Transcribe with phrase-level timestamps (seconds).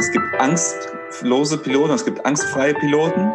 [0.00, 3.34] Es gibt angstlose Piloten, es gibt angstfreie Piloten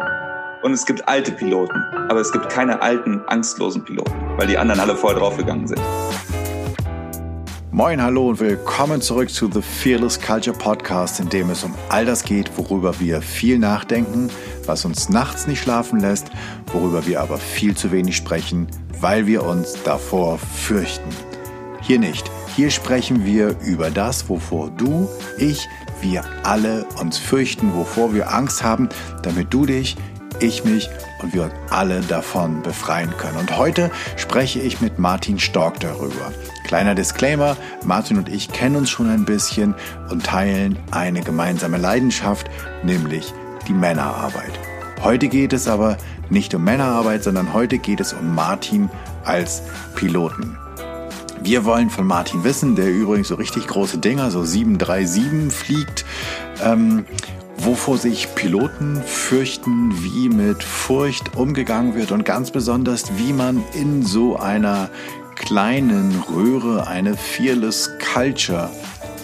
[0.64, 1.80] und es gibt alte Piloten.
[2.08, 5.80] Aber es gibt keine alten, angstlosen Piloten, weil die anderen alle vorher draufgegangen sind.
[7.70, 12.04] Moin, hallo und willkommen zurück zu The Fearless Culture Podcast, in dem es um all
[12.04, 14.28] das geht, worüber wir viel nachdenken,
[14.64, 16.32] was uns nachts nicht schlafen lässt,
[16.72, 18.66] worüber wir aber viel zu wenig sprechen,
[19.00, 21.10] weil wir uns davor fürchten.
[21.80, 22.28] Hier nicht.
[22.56, 25.68] Hier sprechen wir über das, wovor du, ich,
[26.00, 28.88] wir alle uns fürchten, wovor wir Angst haben,
[29.22, 29.96] damit du dich,
[30.40, 30.90] ich mich
[31.22, 33.38] und wir alle davon befreien können.
[33.38, 36.32] Und heute spreche ich mit Martin Stork darüber.
[36.64, 39.74] Kleiner Disclaimer, Martin und ich kennen uns schon ein bisschen
[40.10, 42.50] und teilen eine gemeinsame Leidenschaft,
[42.82, 43.32] nämlich
[43.66, 44.52] die Männerarbeit.
[45.02, 45.96] Heute geht es aber
[46.28, 48.90] nicht um Männerarbeit, sondern heute geht es um Martin
[49.24, 49.62] als
[49.94, 50.58] Piloten.
[51.46, 56.04] Wir wollen von Martin wissen, der übrigens so richtig große Dinger, so 737 fliegt,
[56.60, 57.04] ähm,
[57.56, 64.02] wovor sich Piloten fürchten, wie mit Furcht umgegangen wird und ganz besonders, wie man in
[64.02, 64.90] so einer
[65.36, 68.68] kleinen Röhre eine Fearless Culture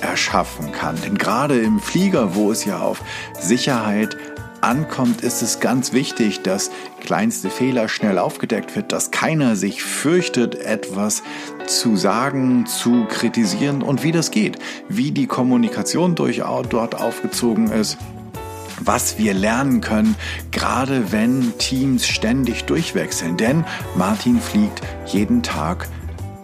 [0.00, 0.94] erschaffen kann.
[1.04, 3.02] Denn gerade im Flieger, wo es ja auf
[3.40, 4.16] Sicherheit
[4.62, 10.54] ankommt, ist es ganz wichtig, dass kleinste Fehler schnell aufgedeckt wird, dass keiner sich fürchtet,
[10.54, 11.22] etwas
[11.66, 17.98] zu sagen, zu kritisieren und wie das geht, wie die Kommunikation durch, dort aufgezogen ist
[18.84, 20.16] was wir lernen können,
[20.50, 23.36] gerade wenn Teams ständig durchwechseln.
[23.36, 25.88] Denn Martin fliegt jeden Tag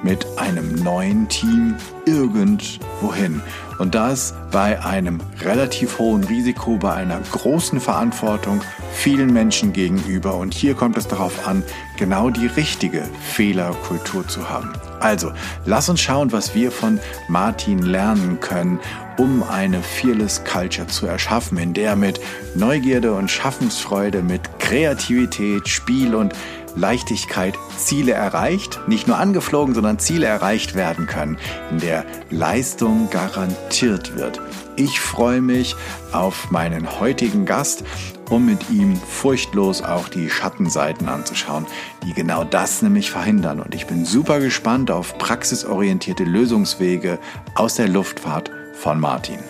[0.03, 1.75] mit einem neuen Team
[2.07, 3.43] irgendwohin.
[3.79, 8.61] Und das bei einem relativ hohen Risiko, bei einer großen Verantwortung
[8.93, 10.37] vielen Menschen gegenüber.
[10.37, 11.63] Und hier kommt es darauf an,
[11.97, 14.73] genau die richtige Fehlerkultur zu haben.
[15.01, 15.33] Also,
[15.65, 18.81] lass uns schauen, was wir von Martin lernen können,
[19.17, 22.21] um eine Fearless Culture zu erschaffen, in der mit
[22.55, 26.35] Neugierde und Schaffensfreude, mit Kreativität, Spiel und
[26.77, 31.39] Leichtigkeit Ziele erreicht, nicht nur angeflogen, sondern Ziele erreicht werden können,
[31.71, 34.41] in der Leistung garantiert wird.
[34.77, 35.75] Ich freue mich
[36.13, 37.83] auf meinen heutigen Gast,
[38.31, 41.67] um mit ihm furchtlos auch die Schattenseiten anzuschauen,
[42.05, 43.61] die genau das nämlich verhindern.
[43.61, 47.19] Und ich bin super gespannt auf praxisorientierte Lösungswege
[47.55, 49.41] aus der Luftfahrt von Martin.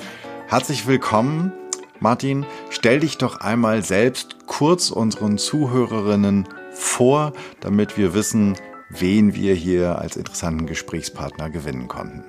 [0.46, 1.52] Herzlich willkommen.
[2.00, 8.56] Martin, stell dich doch einmal selbst kurz unseren Zuhörerinnen vor, damit wir wissen,
[8.88, 12.24] wen wir hier als interessanten Gesprächspartner gewinnen konnten.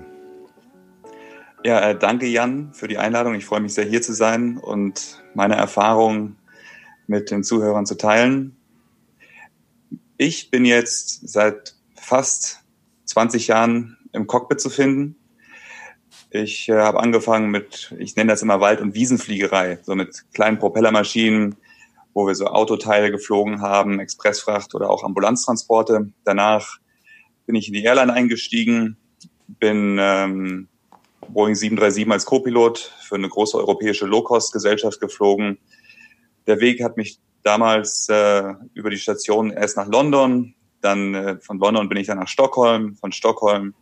[1.64, 3.36] Ja, äh, danke Jan für die Einladung.
[3.36, 6.38] Ich freue mich sehr hier zu sein und meine Erfahrungen
[7.08, 8.56] mit den Zuhörern zu teilen.
[10.18, 12.60] Ich bin jetzt seit fast
[13.06, 15.16] 20 Jahren im Cockpit zu finden.
[16.32, 20.60] Ich äh, habe angefangen mit, ich nenne das immer Wald- und Wiesenfliegerei, so mit kleinen
[20.60, 21.56] Propellermaschinen,
[22.20, 26.12] wo wir so Autoteile geflogen haben, Expressfracht oder auch Ambulanztransporte.
[26.26, 26.80] Danach
[27.46, 28.98] bin ich in die Airline eingestiegen,
[29.48, 30.68] bin ähm,
[31.30, 35.60] Boeing 737 als Co-Pilot für eine große europäische Low-Cost-Gesellschaft geflogen.
[36.46, 41.58] Der Weg hat mich damals äh, über die Station erst nach London, dann äh, von
[41.58, 43.76] London bin ich dann nach Stockholm, von Stockholm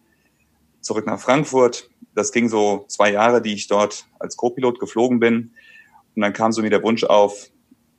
[0.81, 1.89] zurück nach Frankfurt.
[2.13, 5.53] Das ging so zwei Jahre, die ich dort als Co-Pilot geflogen bin.
[6.15, 7.49] Und dann kam so mir der Wunsch auf,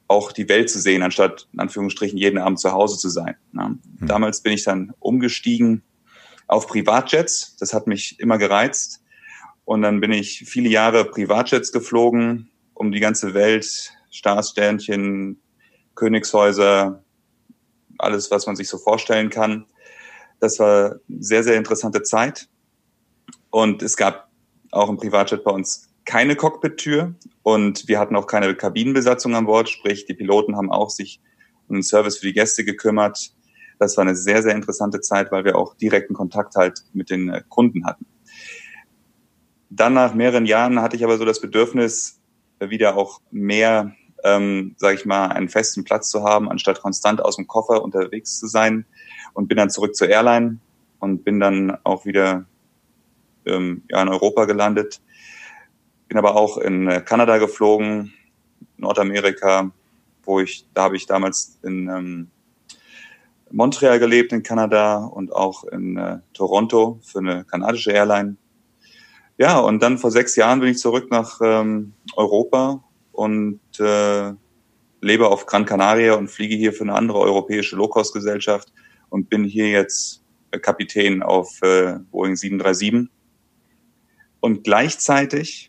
[0.08, 3.36] auch die Welt zu sehen, anstatt in Anführungsstrichen jeden Abend zu Hause zu sein.
[3.54, 3.68] Ja.
[3.68, 3.78] Mhm.
[4.00, 5.82] Damals bin ich dann umgestiegen
[6.46, 7.56] auf Privatjets.
[7.56, 9.02] Das hat mich immer gereizt.
[9.64, 15.42] Und dann bin ich viele Jahre Privatjets geflogen, um die ganze Welt, Staatssternchen,
[15.94, 17.04] Königshäuser,
[17.98, 19.66] alles, was man sich so vorstellen kann.
[20.40, 22.48] Das war sehr, sehr interessante Zeit.
[23.50, 24.30] Und es gab
[24.70, 29.68] auch im Privatjet bei uns keine Cockpit-Tür und wir hatten auch keine Kabinenbesatzung an Bord,
[29.68, 31.20] sprich die Piloten haben auch sich
[31.68, 33.34] um den Service für die Gäste gekümmert.
[33.78, 37.28] Das war eine sehr, sehr interessante Zeit, weil wir auch direkten Kontakt halt mit den
[37.28, 38.06] äh, Kunden hatten.
[39.68, 42.18] Dann nach mehreren Jahren hatte ich aber so das Bedürfnis,
[42.58, 43.92] wieder auch mehr,
[44.24, 48.38] ähm, sage ich mal, einen festen Platz zu haben, anstatt konstant aus dem Koffer unterwegs
[48.38, 48.86] zu sein
[49.34, 50.58] und bin dann zurück zur Airline
[51.00, 52.46] und bin dann auch wieder
[53.44, 55.02] ähm, ja, in Europa gelandet
[56.08, 58.12] bin aber auch in äh, Kanada geflogen,
[58.76, 59.70] Nordamerika,
[60.24, 62.30] wo ich, da habe ich damals in ähm,
[63.50, 68.36] Montreal gelebt in Kanada und auch in äh, Toronto für eine kanadische Airline.
[69.36, 72.82] Ja, und dann vor sechs Jahren bin ich zurück nach ähm, Europa
[73.12, 74.32] und äh,
[75.00, 78.72] lebe auf Gran Canaria und fliege hier für eine andere europäische Low-Cost-Gesellschaft
[79.10, 80.24] und bin hier jetzt
[80.62, 83.08] Kapitän auf äh, Boeing 737.
[84.40, 85.67] Und gleichzeitig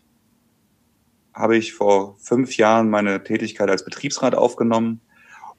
[1.40, 5.00] habe ich vor fünf Jahren meine Tätigkeit als Betriebsrat aufgenommen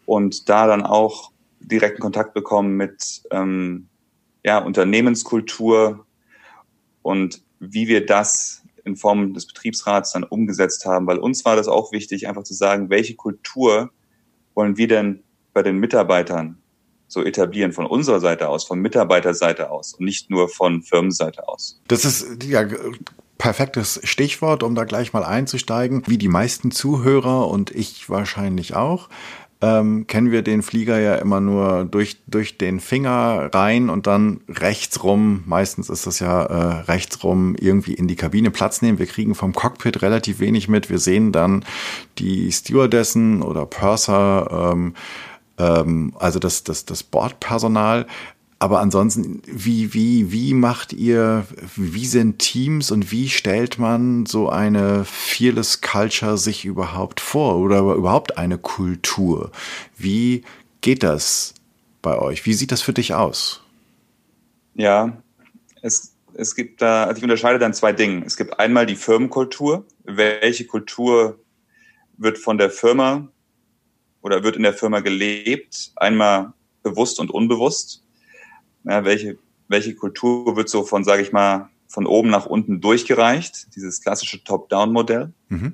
[0.06, 3.88] und da dann auch direkten Kontakt bekommen mit ähm,
[4.44, 6.06] ja, Unternehmenskultur
[7.01, 11.68] und wie wir das in Form des Betriebsrats dann umgesetzt haben, weil uns war das
[11.68, 13.92] auch wichtig, einfach zu sagen, welche Kultur
[14.56, 15.24] wollen wir denn
[15.54, 16.61] bei den Mitarbeitern
[17.12, 21.81] so etablieren von unserer Seite aus, von Mitarbeiterseite aus und nicht nur von Firmenseite aus.
[21.88, 22.66] Das ist ja
[23.38, 26.04] perfektes Stichwort, um da gleich mal einzusteigen.
[26.06, 29.10] Wie die meisten Zuhörer und ich wahrscheinlich auch,
[29.62, 34.42] ähm, kennen wir den Flieger ja immer nur durch, durch den Finger rein und dann
[34.50, 38.98] rechts rum, meistens ist das ja äh, rechts rum, irgendwie in die Kabine Platz nehmen.
[38.98, 40.90] Wir kriegen vom Cockpit relativ wenig mit.
[40.90, 41.64] Wir sehen dann
[42.18, 44.94] die Stewardessen oder Purser, ähm,
[45.62, 48.08] ähm, also das, das, das Bordpersonal.
[48.60, 54.50] Aber ansonsten, wie, wie, wie macht ihr, wie sind Teams und wie stellt man so
[54.50, 59.52] eine Fearless Culture sich überhaupt vor oder überhaupt eine Kultur?
[59.98, 60.44] Wie
[60.81, 61.56] geht das
[62.04, 62.46] bei euch?
[62.46, 63.64] Wie sieht das für dich aus?
[64.75, 65.18] Ja,
[65.81, 68.24] es, es gibt da, also ich unterscheide dann zwei Dinge.
[68.25, 69.86] Es gibt einmal die Firmenkultur.
[70.04, 71.40] Welche Kultur
[72.18, 73.28] wird von der Firma
[74.21, 75.91] oder wird in der Firma gelebt?
[75.95, 76.53] Einmal
[76.83, 78.01] bewusst und unbewusst
[78.83, 79.38] ja, welche,
[79.68, 84.44] welche Kultur wird so von, sage ich mal, von oben nach unten durchgereicht, dieses klassische
[84.44, 85.33] Top-Down-Modell.
[85.50, 85.73] Mhm.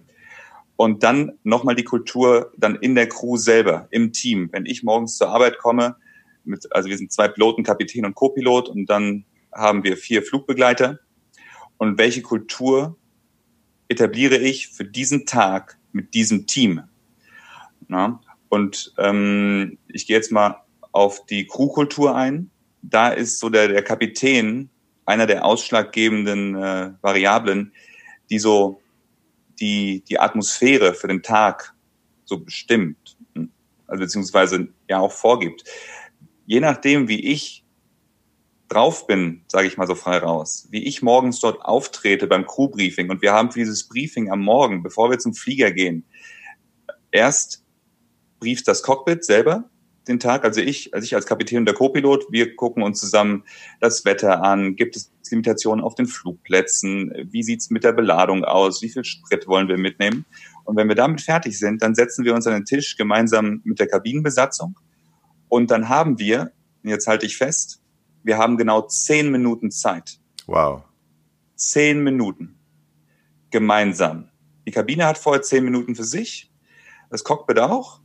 [0.75, 4.49] Und dann nochmal die Kultur dann in der Crew selber, im Team.
[4.51, 5.95] Wenn ich morgens zur Arbeit komme,
[6.43, 10.99] mit, also wir sind zwei Piloten, Kapitän und Co-Pilot und dann haben wir vier Flugbegleiter.
[11.77, 12.97] Und welche Kultur
[13.87, 16.81] etabliere ich für diesen Tag mit diesem Team?
[17.87, 18.19] Na?
[18.49, 22.51] Und ähm, ich gehe jetzt mal auf die Crewkultur ein
[22.89, 24.69] da ist so der, der Kapitän
[25.05, 27.73] einer der ausschlaggebenden äh, Variablen,
[28.29, 28.81] die so
[29.59, 31.73] die, die Atmosphäre für den Tag
[32.25, 33.17] so bestimmt,
[33.87, 35.63] also beziehungsweise ja auch vorgibt.
[36.45, 37.63] Je nachdem, wie ich
[38.67, 43.09] drauf bin, sage ich mal so frei raus, wie ich morgens dort auftrete beim Crewbriefing
[43.09, 46.05] und wir haben für dieses Briefing am Morgen, bevor wir zum Flieger gehen,
[47.11, 47.63] erst
[48.39, 49.69] brieft das Cockpit selber
[50.07, 50.43] den Tag.
[50.43, 53.43] Also ich, also ich als Kapitän und der Co-Pilot, wir gucken uns zusammen
[53.79, 54.75] das Wetter an.
[54.75, 57.13] Gibt es Limitationen auf den Flugplätzen?
[57.29, 58.81] Wie sieht's mit der Beladung aus?
[58.81, 60.25] Wie viel Sprit wollen wir mitnehmen?
[60.63, 63.79] Und wenn wir damit fertig sind, dann setzen wir uns an den Tisch gemeinsam mit
[63.79, 64.79] der Kabinenbesatzung.
[65.49, 66.51] Und dann haben wir,
[66.83, 67.81] jetzt halte ich fest,
[68.23, 70.19] wir haben genau zehn Minuten Zeit.
[70.47, 70.83] Wow.
[71.55, 72.59] Zehn Minuten.
[73.51, 74.29] Gemeinsam.
[74.65, 76.51] Die Kabine hat vorher zehn Minuten für sich,
[77.09, 78.01] das Cockpit auch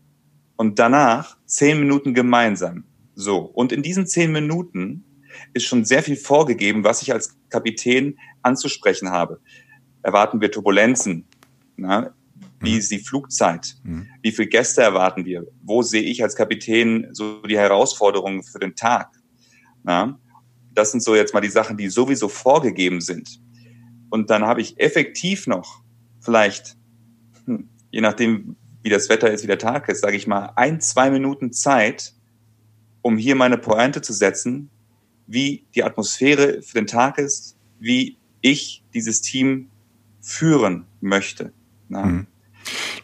[0.57, 2.85] und danach zehn Minuten gemeinsam.
[3.15, 3.39] So.
[3.39, 5.05] Und in diesen zehn Minuten
[5.55, 9.41] ist schon sehr viel vorgegeben, was ich als Kapitän anzusprechen habe.
[10.03, 11.27] Erwarten wir Turbulenzen?
[11.77, 12.15] Na?
[12.61, 12.79] Wie mhm.
[12.79, 13.77] ist die Flugzeit?
[13.83, 14.09] Mhm.
[14.23, 15.47] Wie viele Gäste erwarten wir?
[15.63, 19.11] Wo sehe ich als Kapitän so die Herausforderungen für den Tag?
[19.83, 20.19] Na?
[20.75, 23.41] Das sind so jetzt mal die Sachen, die sowieso vorgegeben sind.
[24.11, 25.83] Und dann habe ich effektiv noch
[26.21, 26.77] vielleicht,
[27.47, 30.81] hm, je nachdem, wie das Wetter ist, wie der Tag ist, sage ich mal, ein,
[30.81, 32.15] zwei Minuten Zeit,
[33.01, 34.71] um hier meine Pointe zu setzen,
[35.27, 39.69] wie die Atmosphäre für den Tag ist, wie ich dieses Team
[40.21, 41.53] führen möchte.
[41.89, 42.27] Mhm.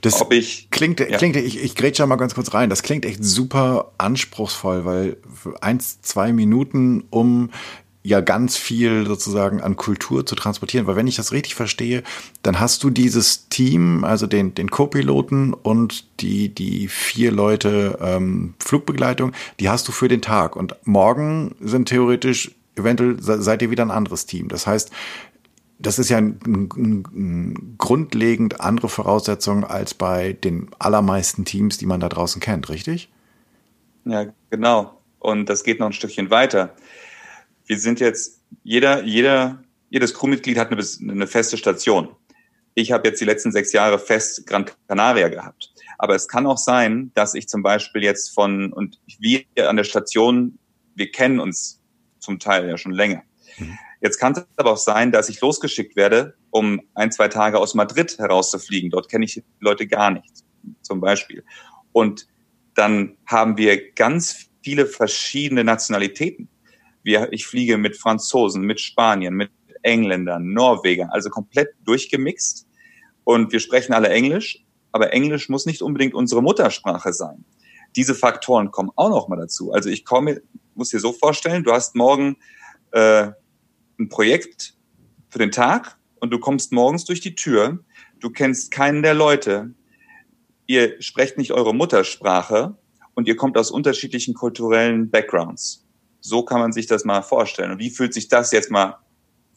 [0.01, 1.19] Das ich, klingt, ja.
[1.19, 2.71] klingt, ich, ich grätsche mal ganz kurz rein.
[2.71, 5.17] Das klingt echt super anspruchsvoll, weil
[5.61, 7.51] eins, zwei Minuten, um
[8.09, 10.87] ja ganz viel sozusagen an Kultur zu transportieren.
[10.87, 12.03] Weil wenn ich das richtig verstehe,
[12.43, 18.55] dann hast du dieses Team, also den, den Co-Piloten und die, die vier Leute ähm,
[18.59, 20.57] Flugbegleitung, die hast du für den Tag.
[20.57, 24.49] Und morgen sind theoretisch, eventuell seid ihr wieder ein anderes Team.
[24.49, 24.91] Das heißt,
[25.79, 31.87] das ist ja ein, ein, ein grundlegend andere Voraussetzung als bei den allermeisten Teams, die
[31.87, 33.11] man da draußen kennt, richtig?
[34.05, 34.99] Ja, genau.
[35.19, 36.75] Und das geht noch ein Stückchen weiter
[37.69, 42.09] wir sind jetzt, jeder, jeder, jedes Crewmitglied hat eine, eine feste Station.
[42.75, 45.73] Ich habe jetzt die letzten sechs Jahre fest Gran Canaria gehabt.
[45.99, 49.85] Aber es kann auch sein, dass ich zum Beispiel jetzt von, und wir an der
[49.85, 50.59] Station,
[50.95, 51.81] wir kennen uns
[52.19, 53.23] zum Teil ja schon länger.
[53.59, 53.79] Mhm.
[54.01, 57.75] Jetzt kann es aber auch sein, dass ich losgeschickt werde, um ein, zwei Tage aus
[57.75, 58.91] Madrid herauszufliegen.
[58.91, 60.45] Dort kenne ich die Leute gar nicht,
[60.83, 61.45] zum Beispiel.
[61.93, 62.29] Und
[62.75, 66.49] dann haben wir ganz viele verschiedene Nationalitäten.
[67.03, 69.51] Wir, ich fliege mit Franzosen, mit Spaniern, mit
[69.83, 72.67] Engländern, Norwegern, also komplett durchgemixt.
[73.25, 77.45] Und wir sprechen alle Englisch, aber Englisch muss nicht unbedingt unsere Muttersprache sein.
[77.97, 79.73] Diese Faktoren kommen auch noch mal dazu.
[79.73, 80.43] Also ich komme,
[80.75, 82.37] muss dir so vorstellen, du hast morgen
[82.93, 83.31] äh,
[83.99, 84.75] ein Projekt
[85.29, 87.81] für den Tag und du kommst morgens durch die Tür,
[88.21, 89.75] du kennst keinen der Leute,
[90.67, 92.77] ihr sprecht nicht eure Muttersprache
[93.15, 95.88] und ihr kommt aus unterschiedlichen kulturellen Backgrounds.
[96.21, 97.73] So kann man sich das mal vorstellen.
[97.73, 98.99] Und wie fühlt sich das jetzt mal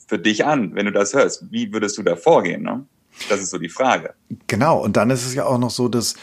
[0.08, 1.52] für dich an, wenn du das hörst?
[1.52, 2.64] Wie würdest du da vorgehen?
[2.64, 2.86] Ne?
[3.30, 4.14] Das ist so die Frage.
[4.48, 4.80] Genau.
[4.80, 6.16] Und dann ist es ja auch noch so, dass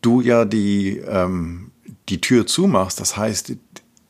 [0.00, 1.70] du ja die, ähm,
[2.08, 3.00] die Tür zumachst.
[3.00, 3.54] Das heißt,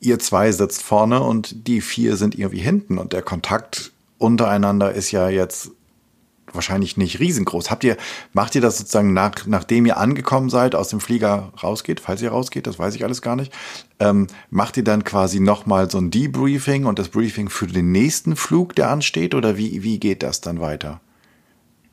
[0.01, 5.11] ihr zwei sitzt vorne und die vier sind irgendwie hinten und der Kontakt untereinander ist
[5.13, 5.71] ja jetzt
[6.55, 7.71] wahrscheinlich nicht riesengroß.
[7.71, 7.97] Habt ihr,
[8.33, 12.31] macht ihr das sozusagen nach, nachdem ihr angekommen seid, aus dem Flieger rausgeht, falls ihr
[12.31, 13.53] rausgeht, das weiß ich alles gar nicht,
[14.01, 18.37] ähm, macht ihr dann quasi nochmal so ein Debriefing und das Briefing für den nächsten
[18.37, 21.01] Flug, der ansteht, oder wie, wie geht das dann weiter?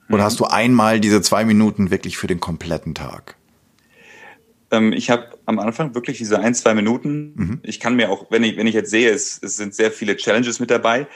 [0.09, 0.23] Oder mhm.
[0.23, 3.35] hast du einmal diese zwei Minuten wirklich für den kompletten Tag?
[4.71, 7.33] Ähm, ich habe am Anfang wirklich diese ein, zwei Minuten.
[7.35, 7.59] Mhm.
[7.63, 10.15] Ich kann mir auch, wenn ich, wenn ich jetzt sehe, es, es sind sehr viele
[10.15, 11.07] Challenges mit dabei,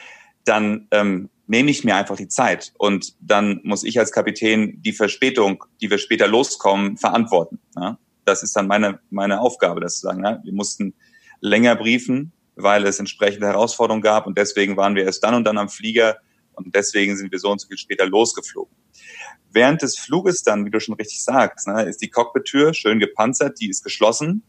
[0.46, 4.94] dann ähm, nehme ich mir einfach die Zeit und dann muss ich als Kapitän die
[4.94, 7.60] Verspätung, die wir später loskommen, verantworten.
[7.76, 7.98] Ja?
[8.24, 10.24] Das ist dann meine, meine Aufgabe, das zu sagen.
[10.24, 10.40] Ja?
[10.44, 10.94] Wir mussten
[11.42, 15.58] länger briefen, weil es entsprechende Herausforderungen gab und deswegen waren wir erst dann und dann
[15.58, 16.18] am Flieger
[16.54, 18.76] und deswegen sind wir so und so viel später losgeflogen.
[19.52, 23.60] Während des Fluges dann, wie du schon richtig sagst, ne, ist die Cockpit-Tür schön gepanzert,
[23.60, 24.44] die ist geschlossen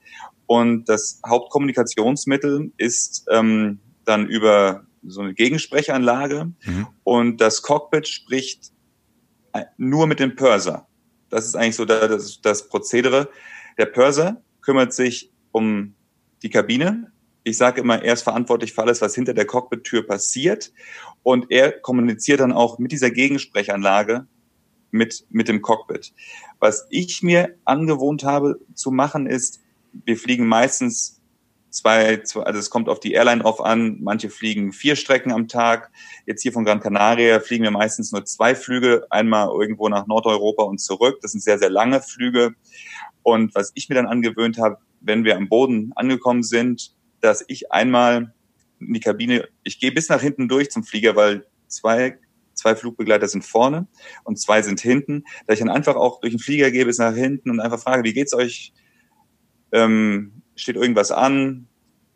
[0.45, 6.87] und das Hauptkommunikationsmittel ist ähm, dann über so eine Gegensprechanlage mhm.
[7.04, 8.73] und das Cockpit spricht
[9.76, 10.87] nur mit dem Purser.
[11.28, 13.28] Das ist eigentlich so das, das Prozedere.
[13.78, 15.95] Der Purser kümmert sich um
[16.42, 17.12] die Kabine.
[17.45, 20.73] Ich sage immer, er ist verantwortlich für alles, was hinter der Cockpit-Tür passiert.
[21.23, 24.26] Und er kommuniziert dann auch mit dieser Gegensprechanlage
[24.90, 26.12] mit, mit dem Cockpit.
[26.59, 29.61] Was ich mir angewohnt habe zu machen, ist,
[30.04, 31.20] wir fliegen meistens
[31.71, 33.99] zwei, zwei, also es kommt auf die Airline drauf an.
[34.00, 35.91] Manche fliegen vier Strecken am Tag.
[36.27, 40.65] Jetzt hier von Gran Canaria fliegen wir meistens nur zwei Flüge, einmal irgendwo nach Nordeuropa
[40.65, 41.19] und zurück.
[41.23, 42.55] Das sind sehr, sehr lange Flüge.
[43.23, 47.73] Und was ich mir dann angewöhnt habe, wenn wir am Boden angekommen sind, dass ich
[47.73, 48.35] einmal
[48.79, 52.19] in die Kabine, ich gehe bis nach hinten durch zum Flieger, weil zwei
[52.61, 53.87] zwei Flugbegleiter sind vorne
[54.25, 57.15] und zwei sind hinten, dass ich dann einfach auch durch den Flieger gehe bis nach
[57.15, 58.73] hinten und einfach frage, wie geht's euch?
[59.73, 61.67] Ähm, steht irgendwas an?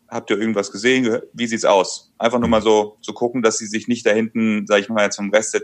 [0.09, 1.21] Habt ihr irgendwas gesehen?
[1.33, 2.13] Wie sieht's aus?
[2.19, 4.89] Einfach nur mal so zu so gucken, dass sie sich nicht da hinten, sage ich
[4.89, 5.63] mal, jetzt vom Rest der,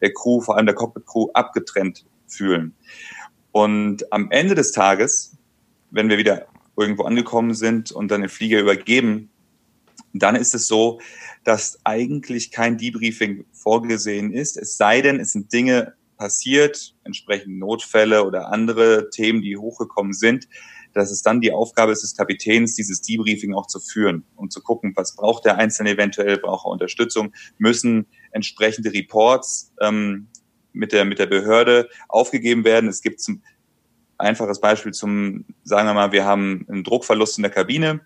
[0.00, 2.74] der Crew, vor allem der Cockpit-Crew, abgetrennt fühlen.
[3.52, 5.36] Und am Ende des Tages,
[5.90, 6.46] wenn wir wieder
[6.76, 9.30] irgendwo angekommen sind und dann den Flieger übergeben,
[10.14, 11.00] dann ist es so,
[11.44, 14.56] dass eigentlich kein Debriefing vorgesehen ist.
[14.56, 20.48] Es sei denn, es sind Dinge passiert, entsprechend Notfälle oder andere Themen, die hochgekommen sind,
[20.92, 24.62] dass es dann die Aufgabe ist des Kapitäns, dieses Debriefing auch zu führen und zu
[24.62, 30.28] gucken, was braucht der Einzelne eventuell, braucht er Unterstützung, müssen entsprechende Reports ähm,
[30.72, 32.88] mit der mit der Behörde aufgegeben werden.
[32.88, 33.42] Es gibt zum
[34.18, 38.00] einfaches Beispiel zum, sagen wir mal, wir haben einen Druckverlust in der Kabine.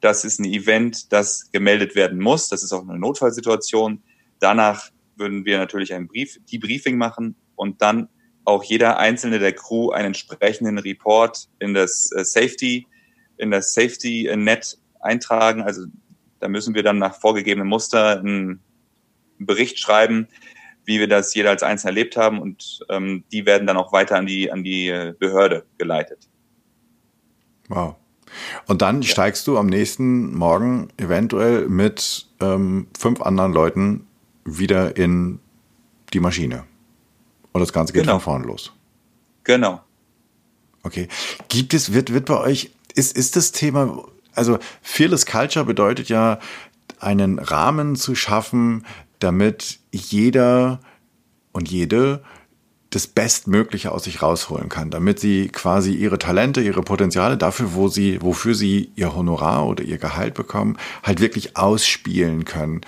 [0.00, 2.48] Das ist ein Event, das gemeldet werden muss.
[2.48, 4.02] Das ist auch eine Notfallsituation.
[4.38, 8.08] Danach würden wir natürlich ein Brief, Debriefing machen und dann
[8.50, 12.86] auch jeder einzelne der Crew einen entsprechenden Report in das äh, Safety,
[13.36, 15.62] in das Safety Net eintragen.
[15.62, 15.86] Also
[16.40, 18.60] da müssen wir dann nach vorgegebenem Muster einen
[19.38, 20.28] Bericht schreiben,
[20.84, 24.16] wie wir das jeder als Einzelner erlebt haben und ähm, die werden dann auch weiter
[24.16, 26.28] an die an die äh, Behörde geleitet.
[27.68, 27.96] Wow.
[28.66, 29.08] Und dann ja.
[29.08, 34.06] steigst du am nächsten Morgen eventuell mit ähm, fünf anderen Leuten
[34.44, 35.40] wieder in
[36.12, 36.64] die Maschine.
[37.52, 38.14] Und das Ganze geht genau.
[38.14, 38.72] von vorne los.
[39.44, 39.80] Genau.
[40.82, 41.08] Okay.
[41.48, 44.04] Gibt es, wird, wird bei euch, ist, ist das Thema,
[44.34, 46.38] also Fearless Culture bedeutet ja,
[46.98, 48.86] einen Rahmen zu schaffen,
[49.18, 50.80] damit jeder
[51.52, 52.22] und jede
[52.90, 57.88] das Bestmögliche aus sich rausholen kann, damit sie quasi ihre Talente, ihre Potenziale dafür, wo
[57.88, 62.80] sie, wofür sie ihr Honorar oder ihr Gehalt bekommen, halt wirklich ausspielen können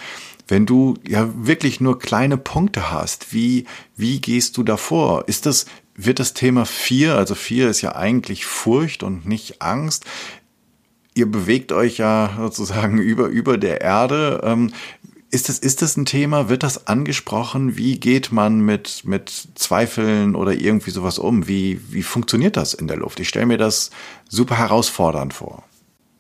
[0.49, 5.29] wenn du ja wirklich nur kleine Punkte hast, wie, wie gehst du davor?
[5.29, 10.05] Ist das, wird das Thema vier, also vier ist ja eigentlich Furcht und nicht Angst.
[11.15, 14.41] Ihr bewegt euch ja sozusagen über, über der Erde.
[14.45, 14.73] Ähm,
[15.31, 16.51] ist das, ist das ein Thema?
[16.51, 17.79] Wird das angesprochen?
[17.79, 21.49] Wie geht man mit, mit Zweifeln oder irgendwie sowas um?
[21.49, 23.19] Wie, wie funktioniert das in der Luft?
[23.21, 23.91] Ich stelle mir das
[24.29, 25.65] super herausfordernd vor.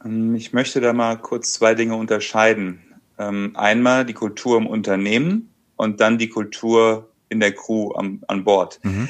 [0.05, 2.81] Ähm, ich möchte da mal kurz zwei Dinge unterscheiden
[3.19, 8.45] ähm, einmal die Kultur im Unternehmen und dann die Kultur in der Crew am, an
[8.45, 8.81] Bord.
[8.83, 9.09] Mhm.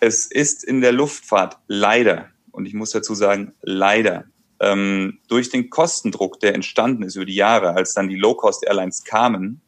[0.00, 4.24] Es ist in der Luftfahrt leider, und ich muss dazu sagen, leider,
[4.60, 9.60] ähm, durch den Kostendruck, der entstanden ist über die Jahre, als dann die Low-Cost-Airlines kamen,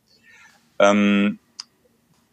[0.78, 1.38] ähm,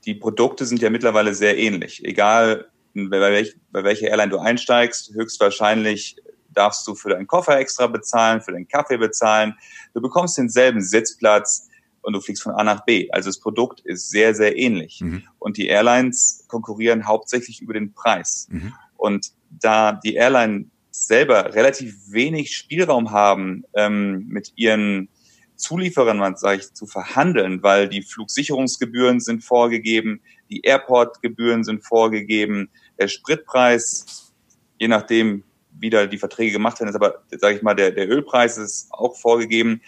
[0.06, 2.04] die Produkte sind ja mittlerweile sehr ähnlich.
[2.06, 6.18] Egal, bei, welch, bei welcher Airline du einsteigst, höchstwahrscheinlich
[6.58, 9.56] darfst du für deinen Koffer extra bezahlen, für den Kaffee bezahlen.
[9.94, 11.70] Du bekommst denselben Sitzplatz
[12.02, 13.10] und du fliegst von A nach B.
[13.12, 15.02] Also das Produkt ist sehr, sehr ähnlich.
[15.02, 15.24] Mhm.
[15.40, 18.48] Und die Airlines konkurrieren hauptsächlich über den Preis.
[18.50, 18.74] Mhm.
[18.96, 25.10] Und da die Airline selber relativ wenig Spielraum haben, ähm, mit ihren
[25.56, 33.08] Zulieferern, sage ich, zu verhandeln, weil die Flugsicherungsgebühren sind vorgegeben, die Airportgebühren sind vorgegeben, der
[33.08, 34.34] Spritpreis,
[34.80, 35.44] je nachdem,
[35.80, 38.92] wie da die Verträge gemacht werden, ist aber, sage ich mal, der, der Ölpreis ist
[38.92, 39.82] auch vorgegeben.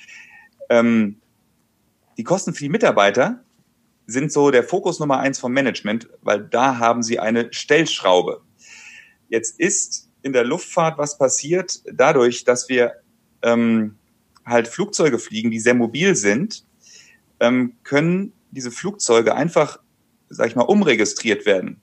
[0.69, 1.17] Ähm,
[2.17, 3.43] die Kosten für die Mitarbeiter
[4.05, 8.41] sind so der Fokus Nummer eins vom Management, weil da haben sie eine Stellschraube.
[9.29, 12.93] Jetzt ist in der Luftfahrt was passiert, dadurch, dass wir
[13.41, 13.95] ähm,
[14.45, 16.65] halt Flugzeuge fliegen, die sehr mobil sind,
[17.39, 19.79] ähm, können diese Flugzeuge einfach,
[20.29, 21.81] sag ich mal, umregistriert werden.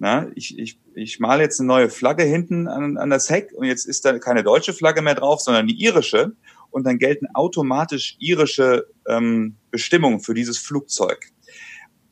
[0.00, 3.66] Na, ich, ich, ich male jetzt eine neue Flagge hinten an, an das Heck und
[3.66, 6.32] jetzt ist da keine deutsche Flagge mehr drauf, sondern die irische.
[6.70, 11.32] Und dann gelten automatisch irische ähm, Bestimmungen für dieses Flugzeug.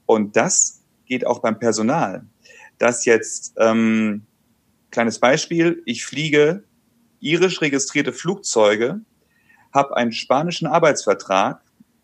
[0.05, 2.27] Und das geht auch beim Personal.
[2.79, 4.23] Dass jetzt, ähm,
[4.91, 6.65] kleines Beispiel, ich fliege
[7.21, 9.01] irisch registrierte Flugzeuge
[9.73, 11.61] habe einen spanischen Arbeitsvertrag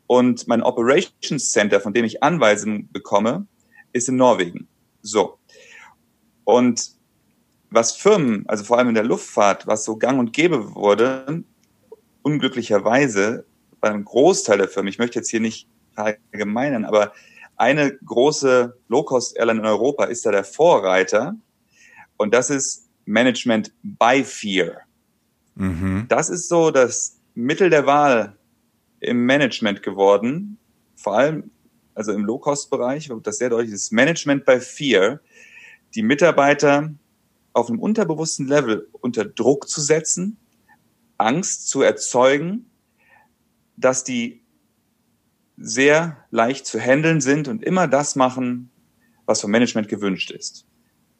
[0.07, 3.47] und mein Operations Center, von dem ich Anweisungen bekomme,
[3.93, 4.69] ist in Norwegen.
[5.01, 5.39] So.
[6.53, 6.91] Und
[7.71, 11.45] was Firmen, also vor allem in der Luftfahrt, was so gang und gäbe wurde,
[12.21, 13.47] unglücklicherweise
[13.81, 17.15] beim Großteil der Firmen, ich möchte jetzt hier nicht allgemeinern, aber
[17.57, 21.37] eine große Low-Cost-Airline in Europa ist da der Vorreiter
[22.19, 24.83] und das ist Management by Fear.
[25.55, 26.05] Mhm.
[26.09, 28.37] Das ist so das Mittel der Wahl
[29.01, 30.59] im Management geworden,
[30.97, 31.51] vor allem
[31.95, 35.21] also im Low-Cost-Bereich, das sehr deutlich ist, Management by Fear,
[35.95, 36.93] die Mitarbeiter
[37.53, 40.39] auf einem unterbewussten Level unter Druck zu setzen,
[41.19, 42.71] Angst zu erzeugen,
[43.77, 44.43] dass die
[45.57, 48.71] sehr leicht zu handeln sind und immer das machen,
[49.27, 50.67] was vom Management gewünscht ist.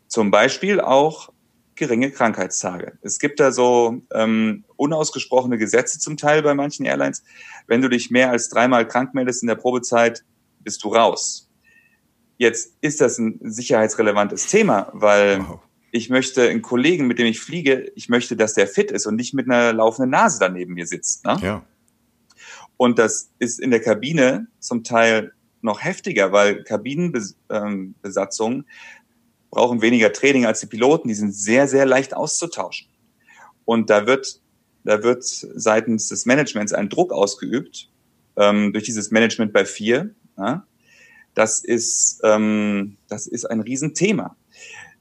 [0.09, 1.33] Zum Beispiel auch
[1.75, 2.99] geringe Krankheitstage.
[3.03, 7.23] Es gibt da so ähm, unausgesprochene Gesetze zum Teil bei manchen Airlines.
[7.67, 10.25] Wenn du dich mehr als dreimal krank meldest in der Probezeit,
[10.61, 11.49] bist du raus.
[12.43, 15.61] Jetzt ist das ein sicherheitsrelevantes Thema, weil wow.
[15.93, 19.15] ich möchte einen Kollegen, mit dem ich fliege, ich möchte, dass der fit ist und
[19.15, 21.25] nicht mit einer laufenden Nase daneben mir sitzt.
[21.25, 21.39] Ne?
[21.41, 21.65] Ja.
[22.77, 28.67] Und das ist in der Kabine zum Teil noch heftiger, weil Kabinenbesatzungen
[29.53, 31.07] brauchen weniger Training als die Piloten.
[31.07, 32.89] Die sind sehr, sehr leicht auszutauschen.
[33.65, 34.41] Und da wird,
[34.83, 37.89] da wird seitens des Managements ein Druck ausgeübt
[38.35, 40.13] ähm, durch dieses Management bei vier.
[40.37, 40.67] Ja?
[41.35, 44.37] Das ist, ähm, das ist ein Riesenthema.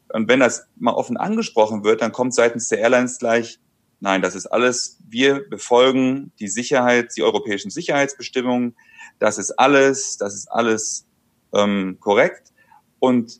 [0.09, 3.59] Und wenn das mal offen angesprochen wird, dann kommt seitens der Airlines gleich,
[3.99, 8.75] nein, das ist alles, wir befolgen die Sicherheit, die europäischen Sicherheitsbestimmungen,
[9.19, 11.05] das ist alles, das ist alles
[11.53, 12.51] ähm, korrekt.
[12.99, 13.39] Und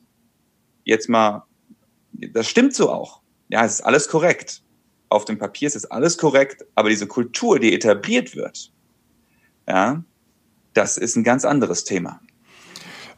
[0.84, 1.46] jetzt mal,
[2.14, 3.22] das stimmt so auch.
[3.50, 4.64] Ja, es ist alles korrekt.
[5.10, 8.72] Auf dem Papier ist es alles korrekt, aber diese Kultur, die etabliert wird,
[9.68, 10.04] ja,
[10.74, 12.22] das ist ein ganz anderes Thema.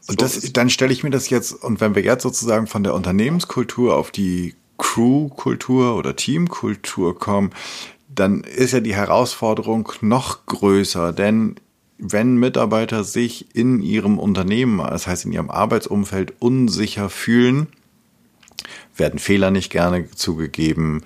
[0.06, 2.94] Und das, dann stelle ich mir das jetzt, und wenn wir jetzt sozusagen von der
[2.94, 7.50] Unternehmenskultur auf die Crew-Kultur oder Teamkultur kommen,
[8.08, 11.56] dann ist ja die Herausforderung noch größer, denn
[11.98, 17.68] wenn Mitarbeiter sich in ihrem Unternehmen, das heißt in ihrem Arbeitsumfeld unsicher fühlen,
[18.96, 21.02] werden Fehler nicht gerne zugegeben,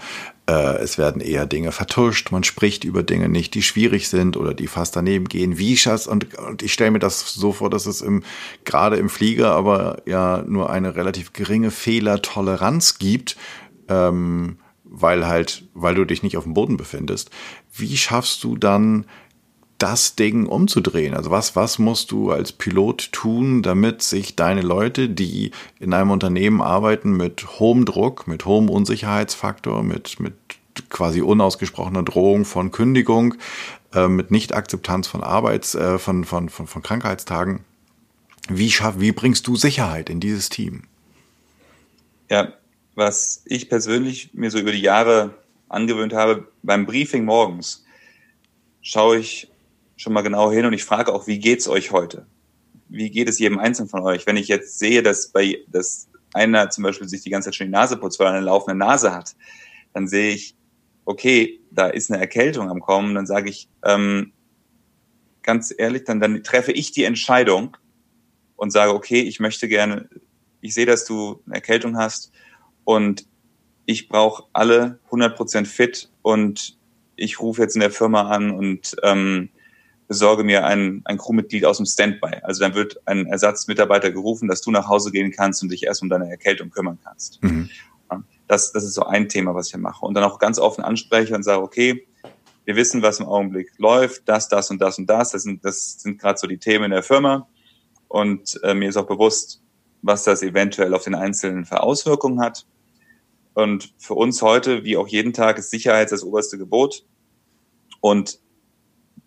[0.52, 4.66] es werden eher Dinge vertuscht, man spricht über Dinge nicht, die schwierig sind oder die
[4.66, 5.58] fast daneben gehen.
[5.58, 8.22] Wie das und, und ich stelle mir das so vor, dass es im
[8.64, 13.36] gerade im Flieger aber ja nur eine relativ geringe Fehlertoleranz gibt.
[13.88, 14.58] Ähm,
[14.90, 17.30] weil halt, weil du dich nicht auf dem Boden befindest.
[17.74, 19.04] Wie schaffst du dann
[19.78, 21.14] das Ding umzudrehen?
[21.14, 26.10] Also was, was musst du als Pilot tun, damit sich deine Leute, die in einem
[26.10, 30.34] Unternehmen arbeiten mit hohem Druck, mit hohem Unsicherheitsfaktor, mit, mit
[30.90, 33.34] quasi unausgesprochener Drohung von Kündigung,
[33.94, 37.64] äh, mit Nichtakzeptanz von Arbeits, äh, von, von, von, von Krankheitstagen,
[38.48, 40.82] wie, schaff, wie bringst du Sicherheit in dieses Team?
[42.30, 42.52] Ja,
[42.94, 45.34] was ich persönlich mir so über die Jahre
[45.68, 47.84] angewöhnt habe, beim Briefing morgens
[48.80, 49.48] schaue ich
[49.98, 52.26] schon mal genau hin und ich frage auch, wie geht's euch heute?
[52.88, 54.26] Wie geht es jedem Einzelnen von euch?
[54.26, 57.66] Wenn ich jetzt sehe, dass bei, dass einer zum Beispiel sich die ganze Zeit schon
[57.66, 59.36] die Nase putzt, weil er eine laufende Nase hat,
[59.92, 60.56] dann sehe ich,
[61.04, 64.32] okay, da ist eine Erkältung am Kommen, dann sage ich, ähm,
[65.42, 67.76] ganz ehrlich, dann, dann treffe ich die Entscheidung,
[68.58, 70.08] und sage, okay, ich möchte gerne,
[70.60, 72.32] ich sehe, dass du eine Erkältung hast
[72.84, 73.24] und
[73.86, 76.76] ich brauche alle 100% fit und
[77.14, 79.48] ich rufe jetzt in der Firma an und ähm,
[80.08, 82.40] besorge mir ein, ein Crewmitglied aus dem Standby.
[82.42, 86.02] Also dann wird ein Ersatzmitarbeiter gerufen, dass du nach Hause gehen kannst und dich erst
[86.02, 87.42] um deine Erkältung kümmern kannst.
[87.42, 87.68] Mhm.
[88.48, 90.06] Das, das ist so ein Thema, was ich mache.
[90.06, 92.06] Und dann auch ganz offen anspreche und sage, okay,
[92.64, 95.32] wir wissen, was im Augenblick läuft, das, das und das und das.
[95.32, 97.46] Das sind, das sind gerade so die Themen in der Firma.
[98.08, 99.62] Und äh, mir ist auch bewusst,
[100.00, 102.66] was das eventuell auf den Einzelnen für Auswirkungen hat.
[103.52, 107.04] Und für uns heute, wie auch jeden Tag, ist Sicherheit das oberste Gebot.
[108.00, 108.38] Und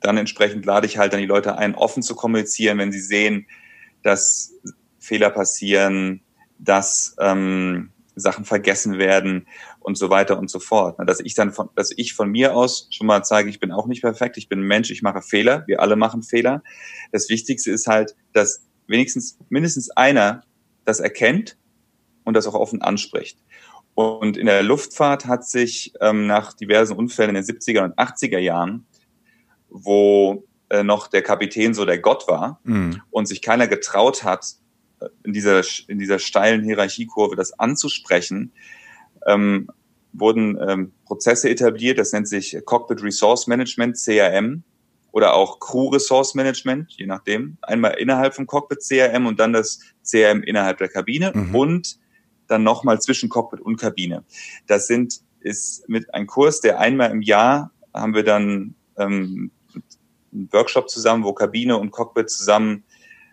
[0.01, 3.47] dann entsprechend lade ich halt dann die Leute ein, offen zu kommunizieren, wenn sie sehen,
[4.03, 4.53] dass
[4.99, 6.21] Fehler passieren,
[6.57, 9.47] dass ähm, Sachen vergessen werden
[9.79, 10.97] und so weiter und so fort.
[11.05, 13.87] Dass ich dann von, dass ich von mir aus schon mal zeige, ich bin auch
[13.87, 16.63] nicht perfekt, ich bin Mensch, ich mache Fehler, wir alle machen Fehler.
[17.11, 20.43] Das Wichtigste ist halt, dass wenigstens mindestens einer
[20.83, 21.57] das erkennt
[22.23, 23.39] und das auch offen anspricht.
[23.93, 28.39] Und in der Luftfahrt hat sich ähm, nach diversen Unfällen in den 70er und 80er
[28.39, 28.85] Jahren
[29.71, 33.01] wo äh, noch der Kapitän so der Gott war mhm.
[33.09, 34.45] und sich keiner getraut hat,
[34.99, 38.51] äh, in dieser, in dieser steilen Hierarchiekurve das anzusprechen,
[39.25, 39.69] ähm,
[40.13, 44.63] wurden ähm, Prozesse etabliert, das nennt sich Cockpit Resource Management, CRM,
[45.11, 47.57] oder auch Crew Resource Management, je nachdem.
[47.61, 51.55] Einmal innerhalb vom Cockpit CRM und dann das CRM innerhalb der Kabine mhm.
[51.55, 51.99] und
[52.47, 54.23] dann nochmal zwischen Cockpit und Kabine.
[54.67, 59.51] Das sind, ist mit ein Kurs, der einmal im Jahr haben wir dann ähm,
[60.31, 62.83] Workshop zusammen, wo Kabine und Cockpit zusammen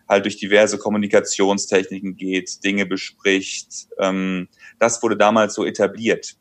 [0.08, 3.88] halt durch diverse Kommunikationstechniken geht, Dinge bespricht.
[3.98, 6.37] Ähm, das wurde damals so etabliert,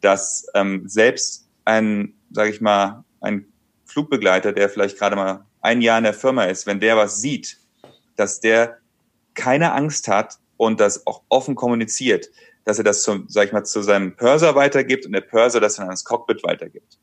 [0.00, 3.46] dass ähm, selbst ein, sage ich mal, ein
[3.84, 7.58] Flugbegleiter, der vielleicht gerade mal ein Jahr in der Firma ist, wenn der was sieht,
[8.16, 8.78] dass der
[9.34, 12.30] keine Angst hat und das auch offen kommuniziert,
[12.64, 15.76] dass er das zum, sag ich mal, zu seinem Purser weitergibt und der Purser das
[15.76, 16.98] dann ans Cockpit weitergibt.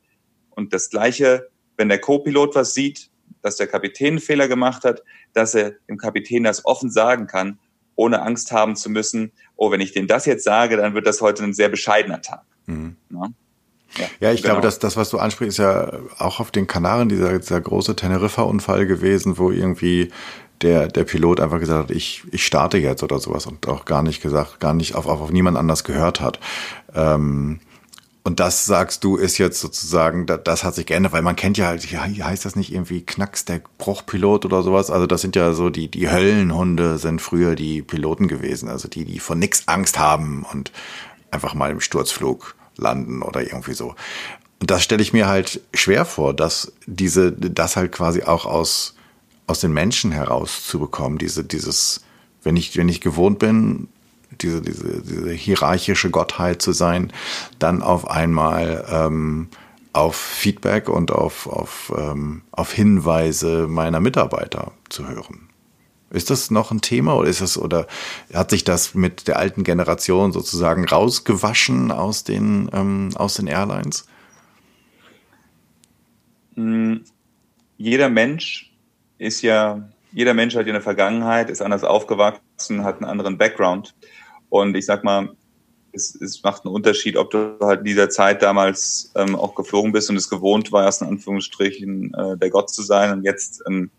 [0.51, 3.09] Und das Gleiche wenn der Co-Pilot was sieht,
[3.41, 7.59] dass der Kapitän einen Fehler gemacht hat, dass er dem Kapitän das offen sagen kann,
[7.95, 11.21] ohne Angst haben zu müssen, oh, wenn ich dem das jetzt sage, dann wird das
[11.21, 12.43] heute ein sehr bescheidener Tag.
[12.65, 12.95] Mhm.
[13.11, 13.27] Ja?
[13.97, 14.55] Ja, ja, ich genau.
[14.55, 17.95] glaube, dass das, was du ansprichst, ist ja auch auf den Kanaren dieser, dieser große
[17.95, 20.11] Teneriffa-Unfall gewesen, wo irgendwie
[20.61, 24.03] der, der Pilot einfach gesagt hat, ich, ich starte jetzt oder sowas und auch gar
[24.03, 26.39] nicht gesagt, gar nicht auf, auf, auf niemand anders gehört hat.
[26.93, 27.59] Ähm,
[28.27, 31.57] und das sagst du ist jetzt sozusagen, das, das hat sich geändert, weil man kennt
[31.57, 34.91] ja halt, ja, heißt das nicht irgendwie Knacks der Bruchpilot oder sowas?
[34.91, 39.05] Also das sind ja so die, die Höllenhunde sind früher die Piloten gewesen, also die,
[39.05, 40.73] die vor nix Angst haben und
[41.31, 43.95] einfach mal im Sturzflug landen oder irgendwie so.
[44.59, 48.95] Und das stelle ich mir halt schwer vor, dass diese, das halt quasi auch aus,
[49.45, 52.01] aus den Menschen herauszubekommen, diese, dieses,
[52.43, 53.87] wenn ich, wenn ich gewohnt bin,
[54.41, 57.11] diese, diese, diese hierarchische Gottheit zu sein,
[57.59, 59.49] dann auf einmal ähm,
[59.93, 65.49] auf Feedback und auf, auf, ähm, auf Hinweise meiner Mitarbeiter zu hören.
[66.09, 67.85] Ist das noch ein Thema oder ist das oder
[68.33, 74.07] hat sich das mit der alten Generation sozusagen rausgewaschen aus den ähm, aus den Airlines?
[76.55, 77.03] Hm,
[77.77, 78.71] jeder Mensch
[79.17, 83.93] ist ja jeder Mensch hat ja eine Vergangenheit, ist anders aufgewachsen, hat einen anderen Background.
[84.49, 85.35] Und ich sag mal,
[85.91, 89.91] es, es macht einen Unterschied, ob du halt in dieser Zeit damals ähm, auch geflogen
[89.91, 93.89] bist und es gewohnt warst, in Anführungsstrichen äh, der Gott zu sein und jetzt ähm,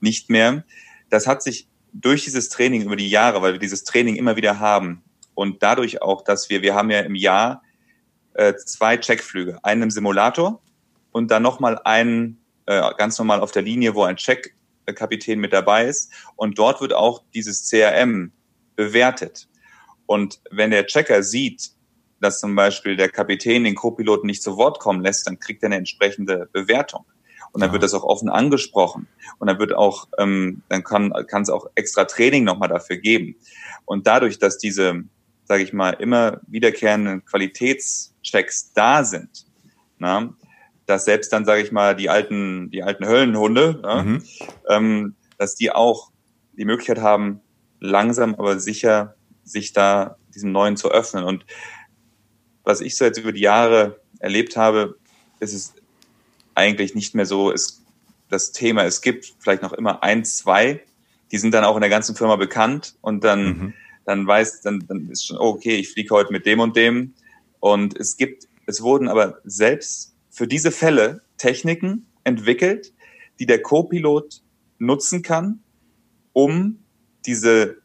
[0.00, 0.64] nicht mehr.
[1.08, 4.60] Das hat sich durch dieses Training über die Jahre, weil wir dieses Training immer wieder
[4.60, 5.02] haben
[5.34, 7.62] und dadurch auch, dass wir, wir haben ja im Jahr
[8.34, 10.60] äh, zwei Checkflüge, einen im Simulator
[11.10, 15.86] und dann nochmal einen äh, ganz normal auf der Linie, wo ein Checkkapitän mit dabei
[15.86, 18.32] ist und dort wird auch dieses CRM
[18.76, 19.48] bewertet.
[20.10, 21.70] Und wenn der Checker sieht,
[22.20, 25.68] dass zum Beispiel der Kapitän den Co-Piloten nicht zu Wort kommen lässt, dann kriegt er
[25.68, 27.04] eine entsprechende Bewertung.
[27.52, 27.74] Und dann ja.
[27.74, 29.06] wird das auch offen angesprochen.
[29.38, 33.36] Und dann wird auch, ähm, dann kann kann es auch extra Training nochmal dafür geben.
[33.84, 35.04] Und dadurch, dass diese,
[35.44, 39.46] sage ich mal, immer wiederkehrenden Qualitätschecks da sind,
[40.00, 40.34] na,
[40.86, 44.24] dass selbst dann, sage ich mal, die alten, die alten Höllenhunde, ja, mhm.
[44.68, 46.10] ähm, dass die auch
[46.54, 47.42] die Möglichkeit haben,
[47.78, 49.14] langsam aber sicher
[49.50, 51.24] sich da diesem Neuen zu öffnen.
[51.24, 51.44] Und
[52.64, 54.96] was ich so jetzt über die Jahre erlebt habe,
[55.40, 55.74] ist es
[56.54, 57.82] eigentlich nicht mehr so, es,
[58.28, 60.82] das Thema, es gibt vielleicht noch immer ein, zwei,
[61.32, 63.74] die sind dann auch in der ganzen Firma bekannt und dann, mhm.
[64.04, 67.14] dann weiß, dann, dann ist schon, oh, okay, ich fliege heute mit dem und dem.
[67.60, 72.92] Und es gibt, es wurden aber selbst für diese Fälle Techniken entwickelt,
[73.38, 74.42] die der Co-Pilot
[74.78, 75.60] nutzen kann,
[76.32, 76.78] um
[77.26, 77.78] diese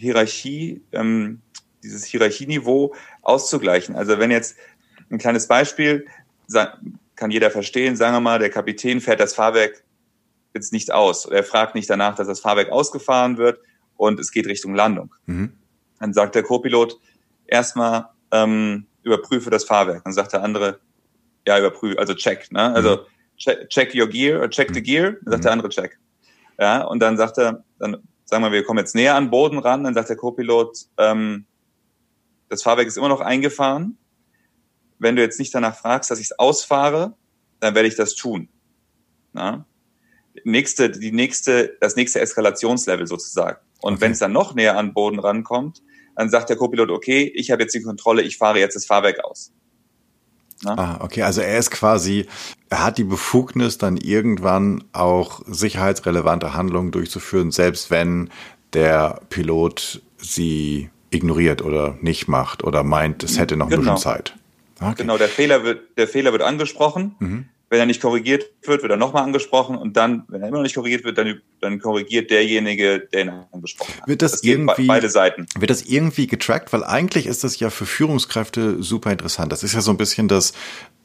[0.00, 1.40] Hierarchie, ähm,
[1.82, 3.94] dieses Hierarchieniveau auszugleichen.
[3.94, 4.56] Also wenn jetzt
[5.10, 6.06] ein kleines Beispiel,
[7.16, 9.84] kann jeder verstehen, sagen wir mal, der Kapitän fährt das Fahrwerk
[10.54, 11.26] jetzt nicht aus.
[11.26, 13.60] Er fragt nicht danach, dass das Fahrwerk ausgefahren wird
[13.96, 15.14] und es geht Richtung Landung.
[15.26, 15.52] Mhm.
[16.00, 16.98] Dann sagt der Co-Pilot
[17.46, 20.04] erstmal, ähm, überprüfe das Fahrwerk.
[20.04, 20.80] Dann sagt der andere,
[21.46, 22.74] ja, überprüfe, also check, ne?
[22.74, 23.36] Also mhm.
[23.36, 24.84] check, check your gear oder check the mhm.
[24.84, 25.58] gear, dann sagt der mhm.
[25.58, 25.98] andere check.
[26.58, 27.96] Ja, und dann sagt er, dann
[28.30, 31.46] sagen wir, wir kommen jetzt näher an Boden ran, dann sagt der Co-Pilot, ähm,
[32.48, 33.98] das Fahrwerk ist immer noch eingefahren.
[34.98, 37.14] Wenn du jetzt nicht danach fragst, dass ich es ausfahre,
[37.58, 38.48] dann werde ich das tun.
[39.32, 39.66] Na?
[40.44, 43.58] Nächste, die nächste, das nächste Eskalationslevel sozusagen.
[43.82, 44.02] Und okay.
[44.02, 45.82] wenn es dann noch näher an Boden rankommt,
[46.14, 49.24] dann sagt der Co-Pilot, okay, ich habe jetzt die Kontrolle, ich fahre jetzt das Fahrwerk
[49.24, 49.52] aus.
[50.62, 50.74] Na?
[50.76, 52.26] Ah, okay, also er ist quasi,
[52.68, 58.30] er hat die Befugnis, dann irgendwann auch sicherheitsrelevante Handlungen durchzuführen, selbst wenn
[58.72, 63.80] der Pilot sie ignoriert oder nicht macht oder meint, es hätte noch genau.
[63.80, 64.36] ein bisschen Zeit.
[64.80, 64.94] Okay.
[64.98, 67.16] Genau, der Fehler wird, der Fehler wird angesprochen.
[67.18, 67.48] Mhm.
[67.70, 70.64] Wenn er nicht korrigiert wird, wird er nochmal angesprochen und dann, wenn er immer noch
[70.64, 74.08] nicht korrigiert wird, dann, dann korrigiert derjenige, der ihn angesprochen hat.
[74.08, 75.46] Wird das, das irgendwie, beide Seiten.
[75.56, 76.72] Wird das irgendwie getrackt?
[76.72, 79.52] Weil eigentlich ist das ja für Führungskräfte super interessant.
[79.52, 80.52] Das ist ja so ein bisschen das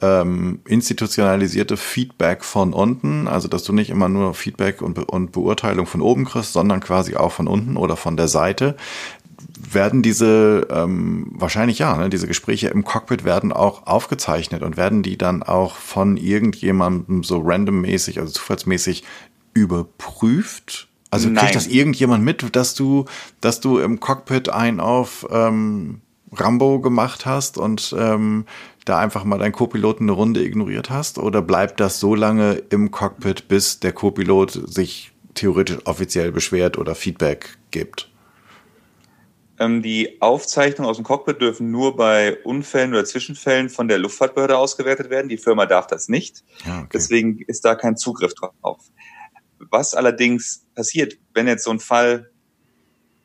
[0.02, 5.30] ähm, institutionalisierte Feedback von unten, also dass du nicht immer nur Feedback und, Be und
[5.30, 8.76] Beurteilung von oben kriegst, sondern quasi auch von unten oder von der Seite
[9.70, 15.02] werden diese, ähm, wahrscheinlich ja, ne, diese Gespräche im Cockpit werden auch aufgezeichnet und werden
[15.02, 19.04] die dann auch von irgendjemandem so randommäßig, also zufallsmäßig
[19.54, 20.88] überprüft?
[21.10, 21.44] Also Nein.
[21.44, 23.04] kriegt das irgendjemand mit, dass du,
[23.40, 26.00] dass du im Cockpit ein auf ähm,
[26.32, 28.44] Rambo gemacht hast und ähm,
[28.84, 31.18] da einfach mal deinen Co-Piloten eine Runde ignoriert hast?
[31.18, 36.94] Oder bleibt das so lange im Cockpit, bis der Co-Pilot sich theoretisch offiziell beschwert oder
[36.94, 38.10] Feedback gibt?
[39.58, 44.58] Ähm, die Aufzeichnungen aus dem Cockpit dürfen nur bei Unfällen oder Zwischenfällen von der Luftfahrtbehörde
[44.58, 45.28] ausgewertet werden.
[45.28, 46.44] Die Firma darf das nicht.
[46.66, 46.88] Ja, okay.
[46.92, 48.80] Deswegen ist da kein Zugriff drauf.
[49.70, 52.30] Was allerdings passiert, wenn jetzt so ein Fall,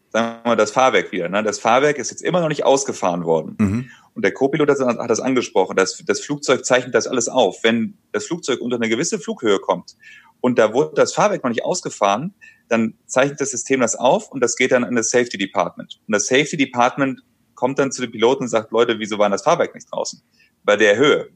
[0.09, 1.43] sagen wir mal, das Fahrwerk wieder, ne?
[1.43, 3.55] das Fahrwerk ist jetzt immer noch nicht ausgefahren worden.
[3.59, 3.91] Mhm.
[4.13, 5.75] Und der Co-Pilot hat das angesprochen.
[5.75, 7.63] Das, das Flugzeug zeichnet das alles auf.
[7.63, 9.95] Wenn das Flugzeug unter eine gewisse Flughöhe kommt
[10.41, 12.33] und da wurde das Fahrwerk noch nicht ausgefahren,
[12.71, 15.99] dann zeichnet das System das auf und das geht dann an das Safety Department.
[16.07, 17.21] Und das Safety Department
[17.53, 20.21] kommt dann zu den Piloten und sagt, Leute, wieso war das Fahrwerk nicht draußen?
[20.63, 21.29] Bei der Höhe.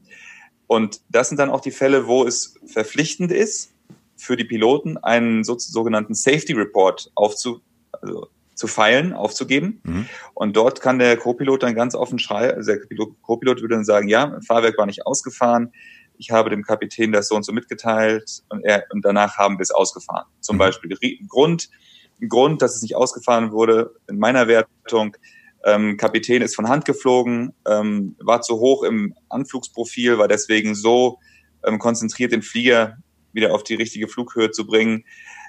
[0.66, 3.72] Und das sind dann auch die Fälle, wo es verpflichtend ist,
[4.16, 7.60] für die Piloten einen so, sogenannten Safety Report aufzu,
[7.92, 9.82] also zu feilen, aufzugeben.
[9.84, 10.08] Mhm.
[10.32, 12.80] Und dort kann der Co-Pilot dann ganz offen schreiben, also der
[13.20, 15.72] Co-Pilot würde dann sagen, ja, Fahrwerk war nicht ausgefahren,
[16.18, 19.62] ich habe dem Kapitän das so und so mitgeteilt und, er, und danach haben wir
[19.62, 20.26] es ausgefahren.
[20.40, 20.60] Zum mhm.
[20.60, 20.96] Beispiel
[21.28, 21.68] Grund,
[22.28, 25.16] Grund, dass es nicht ausgefahren wurde, in meiner Wertung,
[25.64, 31.18] ähm, Kapitän ist von Hand geflogen, ähm, war zu hoch im Anflugsprofil, war deswegen so
[31.64, 32.98] ähm, konzentriert, den Flieger
[33.32, 35.04] wieder auf die richtige Flughöhe zu bringen,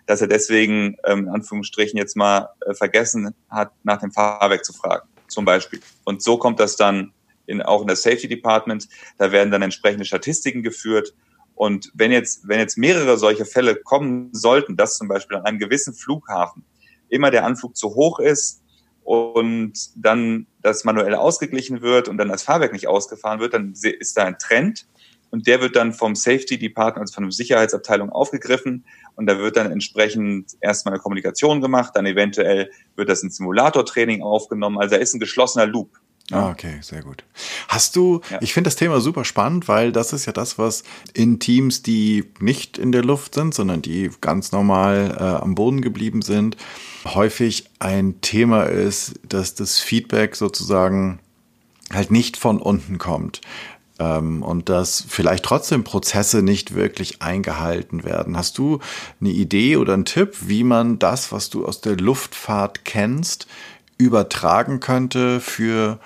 [0.08, 4.73] dass er deswegen, ähm, in Anführungsstrichen, jetzt mal äh, vergessen hat, nach dem Fahrwerk zu
[4.73, 5.82] fragen, zum Beispiel.
[6.03, 7.13] Und so kommt das dann
[7.47, 8.88] in, auch in der Safety Department.
[9.17, 11.13] Da werden dann entsprechende Statistiken geführt.
[11.55, 15.57] Und wenn jetzt, wenn jetzt mehrere solche Fälle kommen sollten, dass zum Beispiel an einem
[15.57, 16.63] gewissen Flughafen
[17.10, 18.62] immer der Anflug zu hoch ist
[19.03, 24.17] und dann das manuell ausgeglichen wird und dann das Fahrwerk nicht ausgefahren wird, dann ist
[24.17, 24.86] da ein Trend
[25.29, 29.57] und der wird dann vom Safety Department, also von der Sicherheitsabteilung aufgegriffen und da wird
[29.57, 34.77] dann entsprechend erstmal eine Kommunikation gemacht, dann eventuell wird das in Simulatortraining aufgenommen.
[34.77, 35.89] Also da ist ein geschlossener Loop.
[36.31, 37.23] Ah, okay, sehr gut.
[37.69, 38.39] Hast du, ja.
[38.41, 42.25] ich finde das Thema super spannend, weil das ist ja das, was in Teams, die
[42.39, 46.57] nicht in der Luft sind, sondern die ganz normal äh, am Boden geblieben sind,
[47.05, 51.19] häufig ein Thema ist, dass das Feedback sozusagen
[51.93, 53.39] halt nicht von unten kommt
[53.99, 58.37] ähm, und dass vielleicht trotzdem Prozesse nicht wirklich eingehalten werden.
[58.37, 58.79] Hast du
[59.21, 63.47] eine Idee oder einen Tipp, wie man das, was du aus der Luftfahrt kennst,
[63.97, 65.99] übertragen könnte für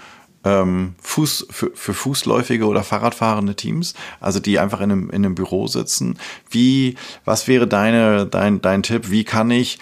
[0.43, 5.35] ähm, Fuß, für, für fußläufige oder Fahrradfahrende Teams, also die einfach in einem, in einem
[5.35, 6.17] Büro sitzen.
[6.49, 9.09] Wie, was wäre deine, dein, dein Tipp?
[9.11, 9.79] Wie kann ich,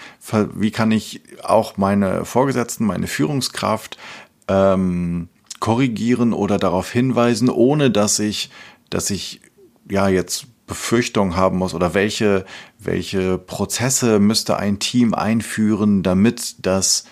[0.54, 3.96] wie kann ich auch meine Vorgesetzten, meine Führungskraft
[4.48, 5.28] ähm,
[5.60, 8.50] korrigieren oder darauf hinweisen, ohne dass ich,
[8.90, 9.40] dass ich
[9.88, 12.44] ja jetzt Befürchtung haben muss oder welche,
[12.78, 17.04] welche Prozesse müsste ein Team einführen, damit das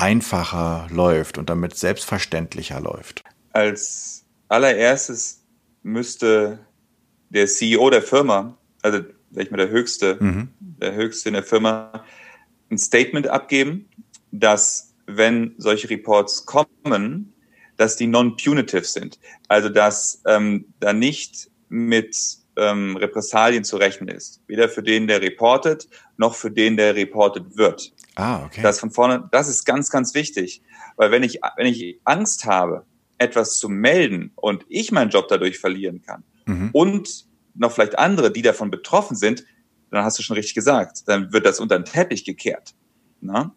[0.00, 3.22] einfacher läuft und damit selbstverständlicher läuft?
[3.52, 5.42] Als allererstes
[5.82, 6.58] müsste
[7.28, 10.48] der CEO der Firma, also sag ich mal der höchste, mhm.
[10.58, 12.04] der höchste in der Firma,
[12.70, 13.86] ein Statement abgeben
[14.30, 17.32] dass wenn solche Reports kommen,
[17.76, 19.18] dass die non-punitive sind.
[19.48, 22.16] Also dass ähm, da nicht mit
[22.56, 24.42] ähm, Repressalien zu rechnen ist.
[24.46, 27.92] Weder für den, der reportet, noch für den, der reportet wird.
[28.16, 28.62] Ah, okay.
[28.62, 30.62] Das von vorne, das ist ganz, ganz wichtig.
[30.96, 32.84] Weil wenn ich, wenn ich Angst habe,
[33.18, 36.70] etwas zu melden und ich meinen Job dadurch verlieren kann mhm.
[36.72, 39.44] und noch vielleicht andere, die davon betroffen sind,
[39.90, 42.74] dann hast du schon richtig gesagt, dann wird das unter den Teppich gekehrt.
[43.20, 43.54] Na?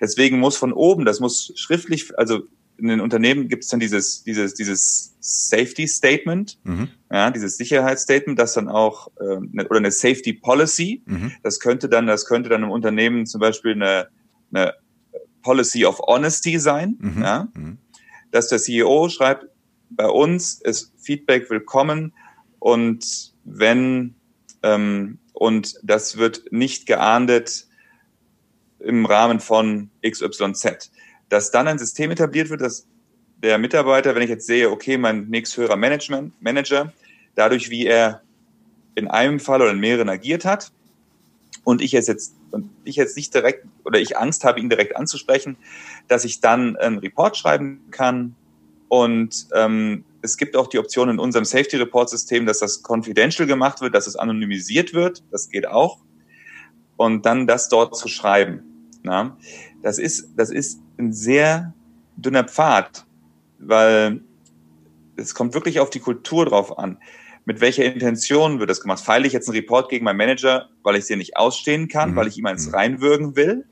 [0.00, 2.42] Deswegen muss von oben, das muss schriftlich, also
[2.78, 6.88] in den Unternehmen gibt es dann dieses, dieses, dieses Safety Statement, mhm.
[7.10, 11.02] ja, dieses Sicherheitsstatement, das dann auch äh, oder eine Safety Policy.
[11.06, 11.32] Mhm.
[11.42, 14.08] Das könnte dann, das könnte dann im Unternehmen zum Beispiel eine,
[14.52, 14.74] eine
[15.42, 17.22] Policy of Honesty sein, mhm.
[17.22, 17.78] ja, mhm.
[18.30, 19.46] dass der CEO schreibt,
[19.88, 22.12] bei uns ist Feedback willkommen
[22.58, 24.16] und wenn
[24.62, 27.66] ähm, und das wird nicht geahndet
[28.78, 30.90] im Rahmen von XYZ
[31.28, 32.86] dass dann ein System etabliert wird, dass
[33.42, 36.92] der Mitarbeiter, wenn ich jetzt sehe, okay, mein nächsthöherer Management, Manager,
[37.34, 38.22] dadurch, wie er
[38.94, 40.72] in einem Fall oder in mehreren agiert hat,
[41.66, 44.94] und ich jetzt jetzt und ich jetzt nicht direkt oder ich Angst habe, ihn direkt
[44.94, 45.56] anzusprechen,
[46.06, 48.36] dass ich dann einen Report schreiben kann.
[48.86, 53.48] Und ähm, es gibt auch die Option in unserem Safety Report System, dass das confidential
[53.48, 55.24] gemacht wird, dass es anonymisiert wird.
[55.32, 55.98] Das geht auch.
[56.96, 58.62] Und dann das dort zu schreiben.
[59.02, 59.36] Na?
[59.82, 61.74] Das ist, das ist ein sehr
[62.16, 63.06] dünner Pfad,
[63.58, 64.20] weil
[65.16, 66.98] es kommt wirklich auf die Kultur drauf an.
[67.44, 69.00] Mit welcher Intention wird das gemacht?
[69.00, 72.16] Feile ich jetzt einen Report gegen meinen Manager, weil ich sie nicht ausstehen kann, mhm.
[72.16, 72.74] weil ich ihm eins mhm.
[72.74, 73.64] reinwürgen will?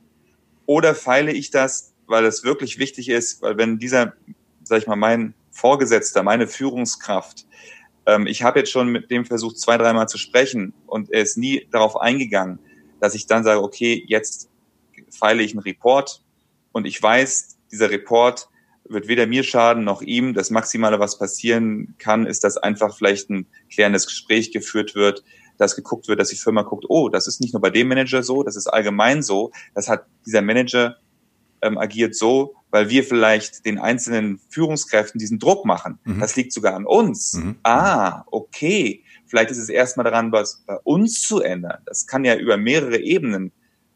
[0.67, 4.15] Oder feile ich das, weil es wirklich wichtig ist, weil wenn dieser,
[4.63, 7.47] sag ich mal, mein Vorgesetzter, meine Führungskraft,
[8.07, 11.37] ähm, ich habe jetzt schon mit dem versucht, zwei, dreimal zu sprechen und er ist
[11.37, 12.59] nie darauf eingegangen,
[13.01, 14.49] dass ich dann sage, okay, jetzt
[15.17, 16.23] feile ich einen Report
[16.73, 18.49] und ich weiß, dieser Report
[18.85, 20.35] wird weder mir schaden noch ihm.
[20.35, 25.25] Das Maximale, was passieren kann, ist, dass einfach vielleicht ein klärendes Gespräch geführt wird,
[25.57, 28.23] dass geguckt wird, dass die Firma guckt, oh, das ist nicht nur bei dem Manager
[28.23, 29.53] so, das ist allgemein so.
[29.75, 30.97] Das hat dieser Manager
[31.63, 35.99] ähm, agiert so, weil wir vielleicht den einzelnen Führungskräften diesen Druck machen.
[36.05, 36.21] Mhm.
[36.21, 37.35] Das liegt sogar an uns.
[37.35, 37.57] Mhm.
[37.63, 39.05] Ah, okay.
[39.27, 41.79] Vielleicht ist es erstmal daran, was bei uns zu ändern.
[41.87, 43.53] Das kann ja über mehrere Ebenen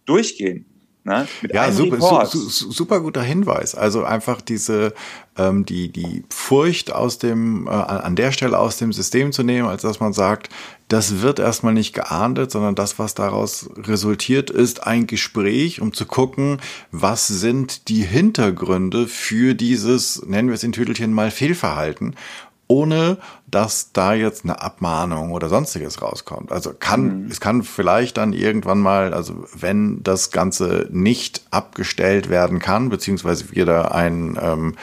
[0.07, 0.65] durchgehen.
[1.09, 1.27] Ne?
[1.53, 3.75] Ja, super, su, su, super guter Hinweis.
[3.75, 4.93] Also einfach diese
[5.39, 9.69] ähm, die die Furcht aus dem äh, an der Stelle aus dem System zu nehmen,
[9.69, 10.51] als dass man sagt,
[10.89, 16.07] das wird erstmal nicht geahndet, sondern das, was daraus resultiert, ist ein Gespräch, um zu
[16.07, 16.61] gucken,
[16.93, 22.17] was sind die Hintergründe für dieses, nennen wir es in Tüdelchen mal Fehlverhalten
[22.69, 23.17] ohne
[23.51, 26.53] dass da jetzt eine Abmahnung oder sonstiges rauskommt.
[26.53, 27.31] Also kann, mhm.
[27.31, 33.47] es kann vielleicht dann irgendwann mal, also wenn das Ganze nicht abgestellt werden kann, beziehungsweise
[33.53, 34.75] wir da ein, ähm,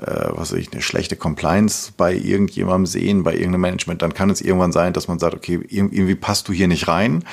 [0.00, 4.30] äh, was weiß ich, eine schlechte Compliance bei irgendjemandem sehen, bei irgendeinem Management, dann kann
[4.30, 7.24] es irgendwann sein, dass man sagt, okay, irgendwie passt du hier nicht rein.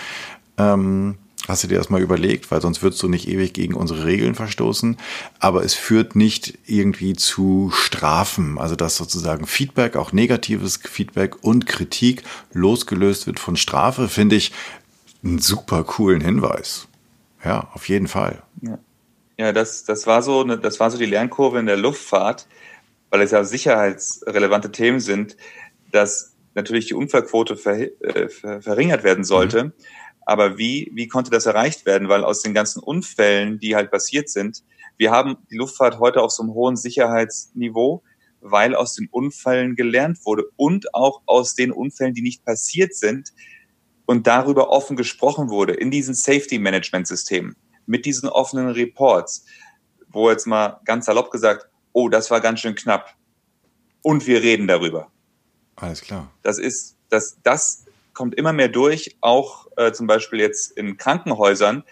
[0.60, 4.06] Ähm, Hast du dir das mal überlegt, weil sonst würdest du nicht ewig gegen unsere
[4.06, 4.98] Regeln verstoßen.
[5.40, 8.58] Aber es führt nicht irgendwie zu Strafen.
[8.58, 14.52] Also dass sozusagen Feedback, auch negatives Feedback und Kritik losgelöst wird von Strafe, finde ich
[15.24, 16.88] einen super coolen Hinweis.
[17.44, 18.42] Ja, auf jeden Fall.
[18.62, 18.80] Ja,
[19.38, 22.48] ja das, das, war so eine, das war so die Lernkurve in der Luftfahrt,
[23.12, 25.38] weil es ja sicherheitsrelevante Themen sind,
[25.92, 29.66] dass natürlich die Unfallquote ver, äh, verringert werden sollte.
[29.66, 29.74] Mhm
[30.26, 32.10] aber wie, wie konnte das erreicht werden?
[32.10, 34.64] Weil aus den ganzen Unfällen, die halt passiert sind,
[34.98, 38.04] wir haben die Luftfahrt heute auf so einem hohen Sicherheitsniveau,
[38.42, 43.34] weil aus den Unfällen gelernt wurde und auch aus den Unfällen, die nicht passiert sind
[44.06, 49.46] und darüber offen gesprochen wurde in diesen Safety Management Systemen mit diesen offenen Reports,
[50.10, 53.16] wo jetzt mal ganz salopp gesagt, oh, das war ganz schön knapp.
[54.02, 55.12] Und wir reden darüber.
[55.76, 56.32] Alles klar.
[56.42, 57.85] Das ist, das, das
[58.16, 61.84] kommt immer mehr durch, auch äh, zum Beispiel jetzt in Krankenhäusern.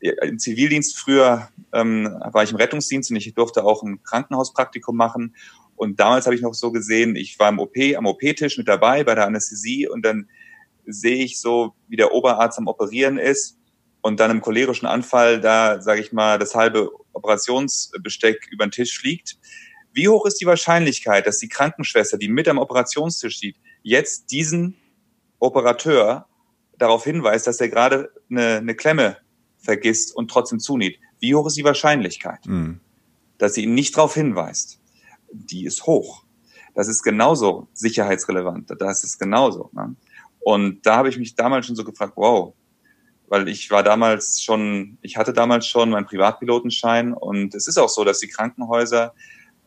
[0.00, 5.36] Im Zivildienst früher ähm, war ich im Rettungsdienst und ich durfte auch ein Krankenhauspraktikum machen.
[5.76, 9.04] Und damals habe ich noch so gesehen, ich war im OP, am OP-Tisch mit dabei
[9.04, 10.28] bei der Anästhesie und dann
[10.86, 13.58] sehe ich so, wie der Oberarzt am Operieren ist
[14.00, 18.98] und dann im cholerischen Anfall da, sage ich mal, das halbe Operationsbesteck über den Tisch
[18.98, 19.38] fliegt.
[19.92, 24.76] Wie hoch ist die Wahrscheinlichkeit, dass die Krankenschwester, die mit am Operationstisch steht, jetzt diesen
[25.38, 26.26] Operateur
[26.78, 29.16] darauf hinweist, dass er gerade eine, eine Klemme
[29.58, 30.98] vergisst und trotzdem zunäht.
[31.18, 32.80] Wie hoch ist die Wahrscheinlichkeit, mhm.
[33.38, 34.80] dass sie ihn nicht darauf hinweist?
[35.30, 36.24] Die ist hoch.
[36.74, 38.72] Das ist genauso sicherheitsrelevant.
[38.78, 39.70] Das ist genauso.
[39.72, 39.96] Ne?
[40.38, 42.54] Und da habe ich mich damals schon so gefragt, wow,
[43.28, 47.88] weil ich war damals schon, ich hatte damals schon meinen Privatpilotenschein und es ist auch
[47.88, 49.12] so, dass die Krankenhäuser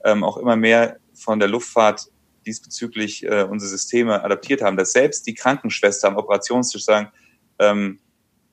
[0.04, 2.10] ähm, auch immer mehr von der Luftfahrt
[2.46, 7.12] diesbezüglich äh, unsere Systeme adaptiert haben, dass selbst die Krankenschwester am Operationstisch sagen,
[7.60, 8.00] ähm,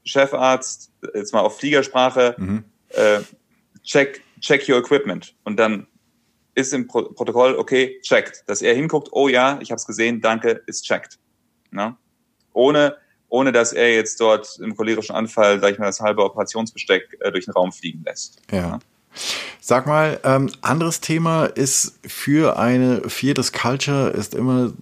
[0.05, 2.64] Chefarzt, jetzt mal auf Fliegersprache, mhm.
[2.91, 3.20] äh,
[3.82, 5.34] check, check your equipment.
[5.45, 5.86] Und dann
[6.55, 8.45] ist im Pro Protokoll, okay, checked.
[8.47, 11.18] Dass er hinguckt, oh ja, ich habe es gesehen, danke, ist checked.
[11.70, 11.97] Na?
[12.53, 12.97] Ohne,
[13.28, 17.30] ohne dass er jetzt dort im cholerischen Anfall, sag ich mal, das halbe Operationsbesteck äh,
[17.30, 18.41] durch den Raum fliegen lässt.
[18.51, 18.68] Ja.
[18.68, 18.78] Na?
[19.60, 24.72] Sag mal, ähm, anderes Thema ist für eine viertes Culture ist immer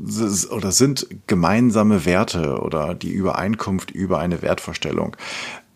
[0.51, 5.17] oder sind gemeinsame Werte oder die Übereinkunft über eine Wertvorstellung.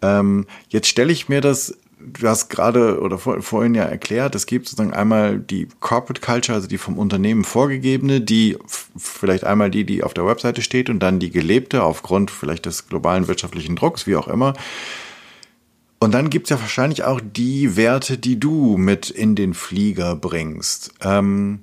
[0.02, 4.46] Ähm, jetzt stelle ich mir das du hast gerade oder vor, vorhin ja erklärt, es
[4.46, 8.56] gibt sozusagen einmal die Corporate Culture, also die vom Unternehmen vorgegebene, die
[8.96, 12.88] vielleicht einmal die, die auf der Webseite steht und dann die gelebte aufgrund vielleicht des
[12.88, 14.54] globalen wirtschaftlichen Drucks, wie auch immer.
[16.00, 20.92] Und dann gibt's ja wahrscheinlich auch die Werte, die du mit in den Flieger bringst.
[21.02, 21.60] Ähm,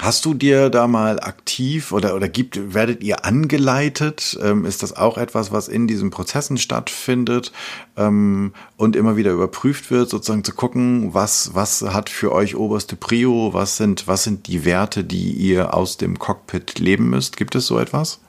[0.00, 4.36] Hast du dir da mal aktiv oder, oder gibt, werdet ihr angeleitet?
[4.42, 7.52] Ähm, ist das auch etwas, was in diesen Prozessen stattfindet
[7.96, 12.96] ähm, und immer wieder überprüft wird, sozusagen zu gucken, was, was hat für euch oberste
[12.96, 17.36] Prio, was sind, was sind die Werte, die ihr aus dem Cockpit leben müsst?
[17.36, 18.20] Gibt es so etwas?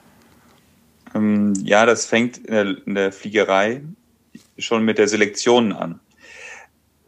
[1.14, 3.82] Ähm, ja, das fängt in der, in der Fliegerei
[4.58, 6.00] schon mit der Selektion an.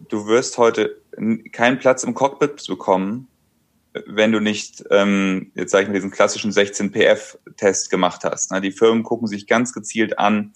[0.09, 1.01] Du wirst heute
[1.53, 3.29] keinen Platz im Cockpit bekommen,
[4.07, 8.53] wenn du nicht, ähm, jetzt sage ich mal, diesen klassischen 16PF-Test gemacht hast.
[8.53, 8.61] Ne?
[8.61, 10.53] Die Firmen gucken sich ganz gezielt an,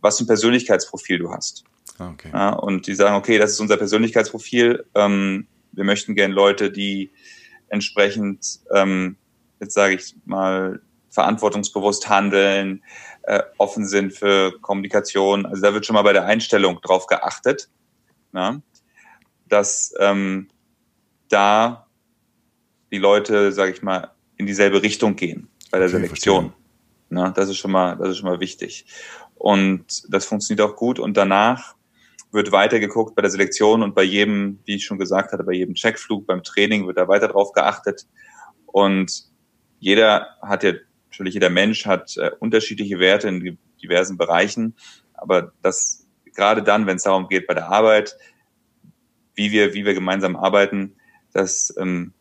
[0.00, 1.64] was für ein Persönlichkeitsprofil du hast.
[1.98, 2.30] Ah, okay.
[2.32, 4.84] Ja, und die sagen, okay, das ist unser Persönlichkeitsprofil.
[4.94, 7.10] Ähm, wir möchten gerne Leute, die
[7.68, 9.16] entsprechend, ähm,
[9.60, 12.82] jetzt sage ich mal, verantwortungsbewusst handeln,
[13.24, 15.46] äh, offen sind für Kommunikation.
[15.46, 17.68] Also da wird schon mal bei der Einstellung drauf geachtet,
[18.32, 18.52] na?
[18.52, 18.62] Ne?
[19.48, 20.48] dass ähm,
[21.28, 21.86] da
[22.90, 26.52] die Leute, sage ich mal, in dieselbe Richtung gehen bei der okay, Selektion.
[27.10, 28.86] Na, das ist schon mal, das ist schon mal wichtig.
[29.34, 30.98] Und das funktioniert auch gut.
[30.98, 31.74] Und danach
[32.30, 35.52] wird weiter geguckt bei der Selektion und bei jedem, wie ich schon gesagt hatte, bei
[35.52, 38.06] jedem Checkflug, beim Training wird da weiter drauf geachtet.
[38.66, 39.24] Und
[39.78, 40.72] jeder hat ja,
[41.12, 44.74] natürlich jeder Mensch hat äh, unterschiedliche Werte in diversen Bereichen.
[45.12, 48.16] Aber das, gerade dann, wenn es darum geht, bei der Arbeit,
[49.34, 50.96] wie wir, wie wir gemeinsam arbeiten,
[51.32, 52.14] dass ähm,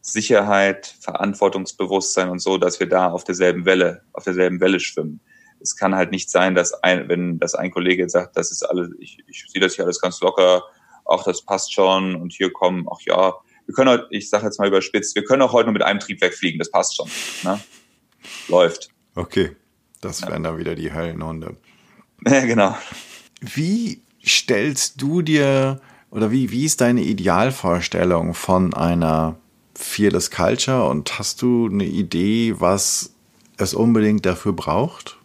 [0.00, 5.20] Sicherheit, Verantwortungsbewusstsein und so, dass wir da auf derselben Welle, auf derselben Welle schwimmen.
[5.60, 8.62] Es kann halt nicht sein, dass ein, wenn das ein Kollege jetzt sagt, das ist
[8.62, 10.62] alles, ich, ich sehe das hier alles ganz locker,
[11.04, 13.34] auch das passt schon und hier kommen, ach ja,
[13.66, 16.00] wir können heute, ich sage jetzt mal überspitzt, wir können auch heute nur mit einem
[16.00, 17.10] Triebwerk fliegen, das passt schon.
[17.42, 17.60] Ne?
[18.48, 18.90] Läuft.
[19.14, 19.56] Okay,
[20.00, 21.56] das wären dann wieder die Höllenhunde.
[22.26, 22.76] Ja, genau.
[23.40, 29.36] Wie stellst du dir oder wie, wie ist deine Idealvorstellung von einer
[29.76, 33.14] Fearless Culture und hast du eine Idee, was
[33.56, 35.18] es unbedingt dafür braucht?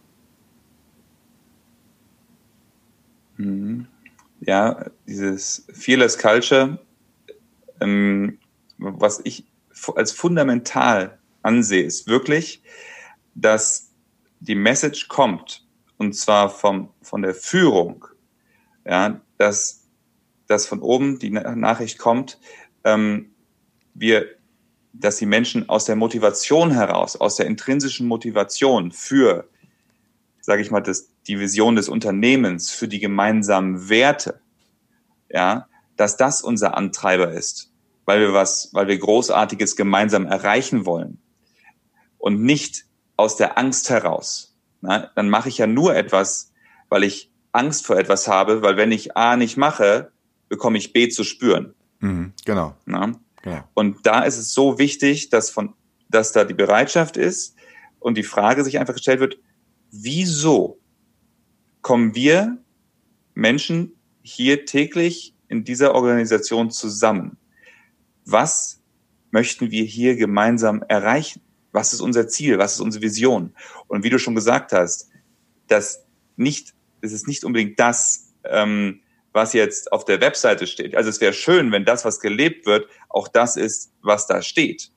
[3.36, 3.88] Mhm.
[4.40, 6.78] Ja, dieses Fearless Culture,
[7.80, 8.38] ähm,
[8.78, 9.44] was ich
[9.96, 12.62] als fundamental ansehe, ist wirklich,
[13.34, 13.92] dass
[14.40, 15.66] die Message kommt,
[15.96, 18.06] und zwar vom, von der Führung,
[18.84, 19.84] ja, dass,
[20.46, 22.38] dass von oben die Nachricht kommt,
[22.84, 23.30] ähm,
[23.94, 24.26] wir
[24.96, 29.48] dass die Menschen aus der Motivation heraus, aus der intrinsischen Motivation für,
[30.40, 34.40] sage ich mal, das, die Vision des Unternehmens, für die gemeinsamen Werte,
[35.28, 35.66] ja,
[35.96, 37.72] dass das unser Antreiber ist,
[38.04, 41.18] weil wir was, weil wir Großartiges gemeinsam erreichen wollen
[42.24, 42.86] und nicht
[43.18, 44.56] aus der Angst heraus.
[44.80, 46.54] Na, dann mache ich ja nur etwas,
[46.88, 50.10] weil ich Angst vor etwas habe, weil wenn ich A nicht mache,
[50.48, 51.74] bekomme ich B zu spüren.
[52.00, 52.76] Mhm, genau.
[52.86, 53.12] Na?
[53.44, 53.68] Ja.
[53.74, 55.74] Und da ist es so wichtig, dass von,
[56.08, 57.56] dass da die Bereitschaft ist
[57.98, 59.38] und die Frage sich einfach gestellt wird,
[59.90, 60.78] wieso
[61.82, 62.56] kommen wir
[63.34, 67.36] Menschen hier täglich in dieser Organisation zusammen?
[68.24, 68.80] Was
[69.30, 71.42] möchten wir hier gemeinsam erreichen?
[71.74, 72.58] Was ist unser Ziel?
[72.58, 73.52] Was ist unsere Vision?
[73.88, 75.10] Und wie du schon gesagt hast,
[75.66, 76.04] dass
[76.36, 79.00] nicht, es ist nicht unbedingt das, ähm,
[79.32, 80.94] was jetzt auf der Webseite steht.
[80.94, 84.92] Also es wäre schön, wenn das, was gelebt wird, auch das ist, was da steht.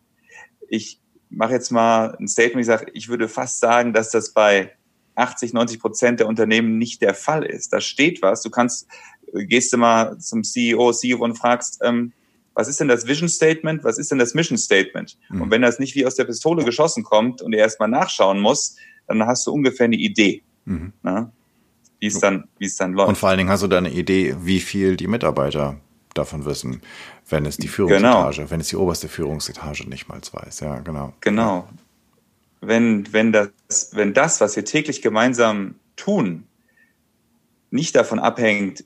[0.70, 1.02] Ich
[1.32, 4.78] mache jetzt mal ein Statement, ich sage, ich würde fast sagen, dass das bei
[5.16, 7.74] 80, 90 Prozent der Unternehmen nicht der Fall ist.
[7.74, 8.44] Da steht was.
[8.44, 8.88] Du kannst,
[9.34, 12.14] gehst du mal zum CEO, CEO und fragst, ähm,
[12.58, 13.84] was ist denn das Vision Statement?
[13.84, 15.16] Was ist denn das Mission Statement?
[15.30, 15.44] Mhm.
[15.44, 18.78] Und wenn das nicht wie aus der Pistole geschossen kommt und er erstmal nachschauen muss,
[19.06, 20.42] dann hast du ungefähr eine Idee.
[20.66, 20.92] Mhm.
[22.00, 23.10] wie es dann, wie es dann läuft.
[23.10, 25.80] Und vor allen Dingen hast du da eine Idee, wie viel die Mitarbeiter
[26.16, 26.82] davon wissen,
[27.30, 28.50] wenn es die Führungsetage, genau.
[28.50, 30.60] wenn es die oberste Führungsetage nicht mal weiß.
[30.62, 31.14] Ja, genau.
[31.22, 31.70] Genau.
[32.60, 33.52] Wenn, wenn das,
[33.92, 36.48] wenn das, was wir täglich gemeinsam tun,
[37.70, 38.84] nicht davon abhängt,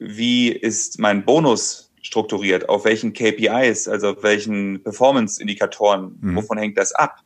[0.00, 6.36] wie ist mein Bonus strukturiert, auf welchen KPIs, also auf welchen Performance-Indikatoren, mhm.
[6.36, 7.20] wovon hängt das ab,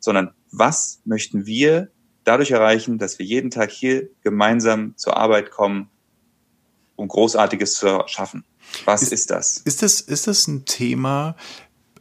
[0.00, 1.88] sondern was möchten wir
[2.24, 5.88] dadurch erreichen, dass wir jeden Tag hier gemeinsam zur Arbeit kommen,
[6.96, 8.44] um Großartiges zu schaffen.
[8.84, 9.58] Was ist, ist das?
[9.58, 11.36] Ist das, ist das ein Thema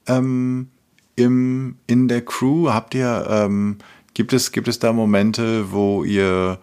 [0.07, 0.69] ähm,
[1.15, 2.69] im, in der Crew?
[2.69, 3.79] Habt ihr, ähm,
[4.13, 6.59] gibt, es, gibt es da Momente, wo ihr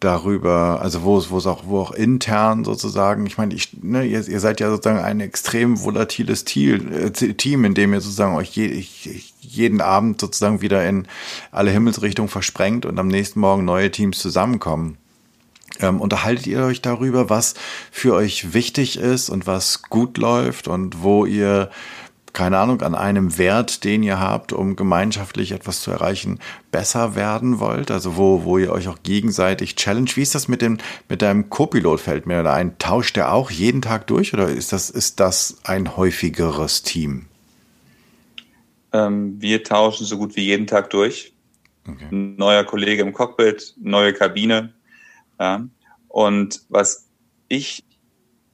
[0.00, 4.04] darüber, also wo es, wo es auch, wo auch intern sozusagen, ich meine, ich, ne,
[4.04, 8.34] ihr, ihr seid ja sozusagen ein extrem volatiles Team, äh, Team in dem ihr sozusagen
[8.34, 8.84] euch je,
[9.40, 11.06] jeden Abend sozusagen wieder in
[11.52, 14.96] alle Himmelsrichtungen versprengt und am nächsten Morgen neue Teams zusammenkommen.
[15.80, 17.54] Ähm, unterhaltet ihr euch darüber, was
[17.90, 21.70] für euch wichtig ist und was gut läuft und wo ihr,
[22.32, 26.38] keine Ahnung, an einem Wert, den ihr habt, um gemeinschaftlich etwas zu erreichen,
[26.70, 27.90] besser werden wollt?
[27.90, 30.10] Also wo, wo ihr euch auch gegenseitig challenge?
[30.14, 30.78] Wie ist das mit dem,
[31.08, 32.78] mit deinem Co-Pilot fällt mir da ein?
[32.78, 37.26] Tauscht der auch jeden Tag durch oder ist das, ist das ein häufigeres Team?
[38.92, 41.32] Ähm, wir tauschen so gut wie jeden Tag durch.
[41.86, 42.06] Okay.
[42.10, 44.72] Neuer Kollege im Cockpit, neue Kabine,
[45.38, 45.66] ja?
[46.08, 47.06] Und was
[47.48, 47.84] ich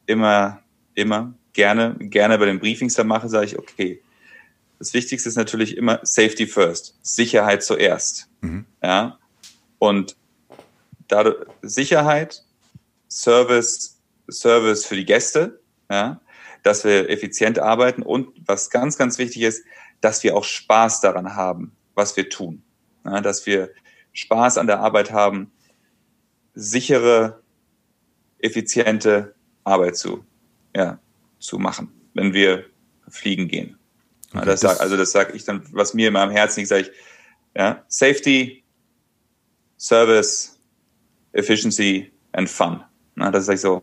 [0.07, 0.61] immer,
[0.95, 4.01] immer gerne, gerne bei den Briefings da mache, sage ich, okay,
[4.79, 8.29] das Wichtigste ist natürlich immer Safety first, Sicherheit zuerst.
[8.43, 8.67] Mhm.
[8.83, 9.19] Ja?
[9.79, 10.17] Und
[11.09, 12.45] dadurch, Sicherheit,
[13.09, 13.99] Service,
[14.31, 16.21] Service für die Gäste, ja?
[16.63, 19.65] dass wir effizient arbeiten und was ganz, ganz wichtig ist,
[20.01, 22.63] dass wir auch Spaß daran haben, was wir tun.
[23.05, 23.23] Ja?
[23.23, 23.71] Dass wir
[24.13, 25.51] Spaß an der Arbeit haben,
[26.55, 27.41] sichere,
[28.39, 29.35] effiziente
[29.65, 30.25] Arbeit zu,
[30.75, 30.99] ja,
[31.47, 32.67] zu machen, wenn wir
[33.09, 33.79] fliegen gehen.
[34.35, 36.83] Okay, das sag, also das sage ich dann, was mir immer am Herzen liegt, sage
[36.83, 36.91] ich,
[37.57, 38.65] ja, Safety,
[39.79, 40.59] Service,
[41.33, 42.83] Efficiency and Fun.
[43.15, 43.83] Na, das sage ich so,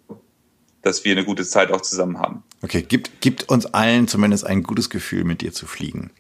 [0.82, 2.44] dass wir eine gute Zeit auch zusammen haben.
[2.62, 6.12] Okay, gibt, gibt uns allen zumindest ein gutes Gefühl, mit dir zu fliegen.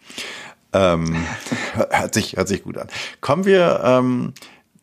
[0.72, 1.16] Ähm,
[1.74, 2.88] hört, sich, hört sich gut an.
[3.22, 4.34] Kommen wir ähm,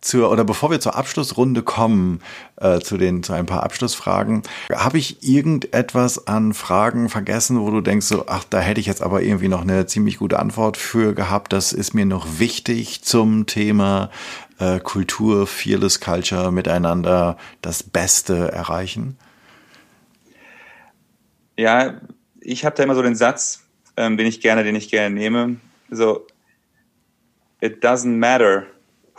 [0.00, 2.20] zur oder bevor wir zur Abschlussrunde kommen,
[2.56, 4.42] äh, zu den zu ein paar Abschlussfragen,
[4.72, 9.02] habe ich irgendetwas an Fragen vergessen, wo du denkst so, ach, da hätte ich jetzt
[9.02, 11.52] aber irgendwie noch eine ziemlich gute Antwort für gehabt.
[11.52, 14.10] Das ist mir noch wichtig zum Thema
[14.58, 19.18] äh, Kultur, Fearless Culture, miteinander das Beste erreichen.
[21.56, 22.00] Ja,
[22.40, 23.64] ich habe da immer so den Satz,
[23.98, 25.56] ähm, den ich gerne, den ich gerne nehme.
[25.90, 26.26] So,
[27.60, 28.66] it doesn't matter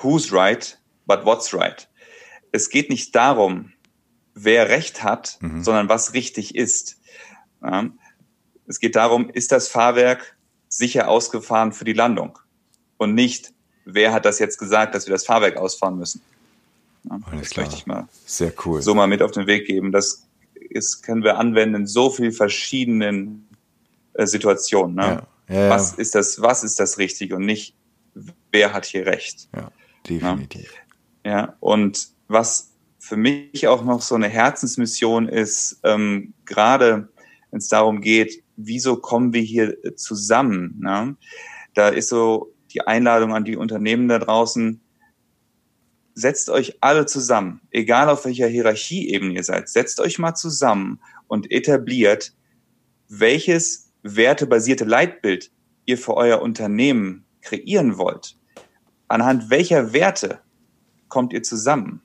[0.03, 1.87] who's right, but what's right.
[2.51, 3.73] Es geht nicht darum,
[4.33, 5.63] wer Recht hat, mhm.
[5.63, 6.99] sondern was richtig ist.
[7.61, 7.89] Ja.
[8.67, 10.37] Es geht darum, ist das Fahrwerk
[10.67, 12.39] sicher ausgefahren für die Landung
[12.97, 13.53] und nicht,
[13.85, 16.21] wer hat das jetzt gesagt, dass wir das Fahrwerk ausfahren müssen.
[17.03, 17.65] Ja, das klar.
[17.65, 18.81] möchte ich mal Sehr cool.
[18.81, 19.91] so mal mit auf den Weg geben.
[19.91, 20.27] Das
[20.69, 23.47] ist, können wir anwenden in so vielen verschiedenen
[24.13, 24.95] äh, Situationen.
[24.95, 25.01] Ne?
[25.01, 25.27] Ja.
[25.49, 27.75] Ja, was ist das, was ist das richtig und nicht,
[28.51, 29.49] wer hat hier Recht?
[29.53, 29.69] Ja
[30.07, 30.73] definitiv.
[31.25, 31.57] Ja, ja.
[31.59, 37.09] und was für mich auch noch so eine Herzensmission ist, ähm, gerade
[37.49, 40.77] wenn es darum geht, wieso kommen wir hier zusammen?
[40.79, 41.17] Ne?
[41.73, 44.81] Da ist so die Einladung an die Unternehmen da draußen,
[46.13, 51.51] setzt euch alle zusammen, egal auf welcher Hierarchieebene ihr seid, setzt euch mal zusammen und
[51.51, 52.33] etabliert,
[53.09, 55.51] welches wertebasierte Leitbild
[55.85, 58.37] ihr für euer Unternehmen kreieren wollt
[59.11, 60.39] anhand welcher Werte
[61.07, 62.01] kommt ihr zusammen?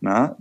[0.00, 0.36] Na?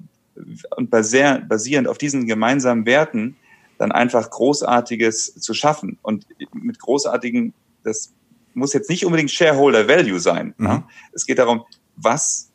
[0.76, 3.36] Und basierend auf diesen gemeinsamen Werten
[3.78, 6.00] dann einfach Großartiges zu schaffen.
[6.02, 8.14] Und mit Großartigen, das
[8.54, 10.54] muss jetzt nicht unbedingt Shareholder Value sein.
[10.58, 10.84] Mhm.
[11.12, 11.64] Es geht darum,
[11.96, 12.52] was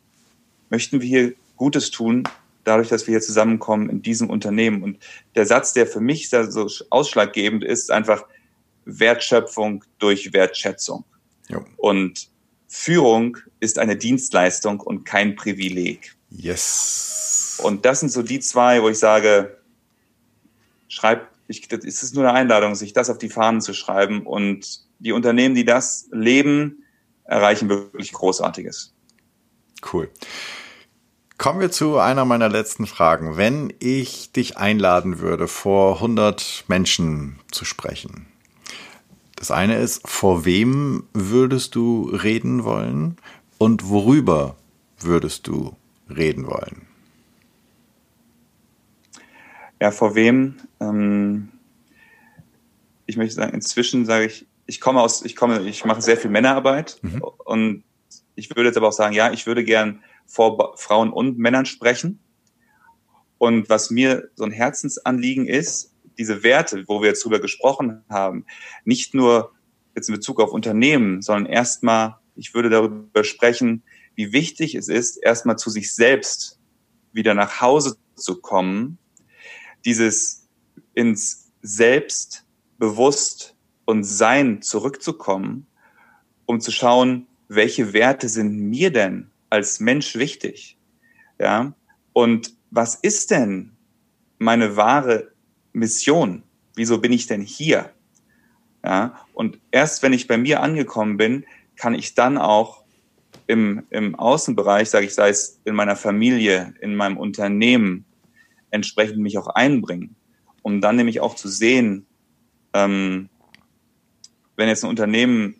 [0.69, 2.23] möchten wir hier Gutes tun,
[2.63, 4.83] dadurch, dass wir hier zusammenkommen in diesem Unternehmen.
[4.83, 4.99] Und
[5.35, 8.23] der Satz, der für mich so ausschlaggebend ist, einfach
[8.85, 11.05] Wertschöpfung durch Wertschätzung.
[11.47, 11.65] Jo.
[11.77, 12.29] Und
[12.69, 16.15] Führung ist eine Dienstleistung und kein Privileg.
[16.29, 17.59] Yes.
[17.63, 19.57] Und das sind so die zwei, wo ich sage,
[20.87, 24.25] schreib, ich, das ist nur eine Einladung, sich das auf die Fahnen zu schreiben.
[24.25, 26.83] Und die Unternehmen, die das leben,
[27.23, 28.93] erreichen wirklich Großartiges.
[29.91, 30.09] Cool.
[31.39, 33.35] Kommen wir zu einer meiner letzten Fragen.
[33.35, 38.28] Wenn ich dich einladen würde, vor 100 Menschen zu sprechen,
[39.39, 43.15] das eine ist, vor wem würdest du reden wollen
[43.57, 44.57] und worüber
[44.99, 45.77] würdest du
[46.09, 46.87] reden wollen?
[49.81, 50.55] Ja, vor wem?
[50.81, 51.47] Ähm,
[53.05, 56.31] ich möchte sagen, inzwischen sage ich, ich komme aus, ich komme, ich mache sehr viel
[56.31, 57.23] Männerarbeit mhm.
[57.45, 57.83] und
[58.35, 62.19] ich würde jetzt aber auch sagen, ja, ich würde gern vor Frauen und Männern sprechen.
[63.37, 68.45] Und was mir so ein Herzensanliegen ist, diese Werte, wo wir jetzt drüber gesprochen haben,
[68.83, 69.53] nicht nur
[69.95, 73.81] jetzt in Bezug auf Unternehmen, sondern erstmal, ich würde darüber sprechen,
[74.15, 76.59] wie wichtig es ist, erstmal zu sich selbst
[77.13, 78.99] wieder nach Hause zu kommen,
[79.85, 80.47] dieses
[80.93, 82.45] ins Selbst
[82.77, 83.55] bewusst
[83.85, 85.67] und Sein zurückzukommen,
[86.45, 90.77] um zu schauen, welche Werte sind mir denn als Mensch wichtig?
[91.39, 91.73] Ja,
[92.11, 93.77] und was ist denn
[94.37, 95.31] meine wahre
[95.79, 96.43] Mission?
[96.75, 97.91] Wieso bin ich denn hier?
[98.83, 102.83] Ja, und erst wenn ich bei mir angekommen bin, kann ich dann auch
[103.47, 108.05] im, im Außenbereich, sage ich, sei es in meiner Familie, in meinem Unternehmen,
[108.69, 110.15] entsprechend mich auch einbringen,
[110.61, 112.05] um dann nämlich auch zu sehen,
[112.73, 113.29] ähm,
[114.55, 115.59] wenn jetzt ein Unternehmen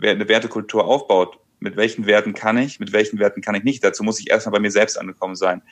[0.00, 3.82] eine Wertekultur aufbaut, mit welchen Werten kann ich, mit welchen Werten kann ich nicht.
[3.82, 5.62] Dazu muss ich erstmal bei mir selbst angekommen sein.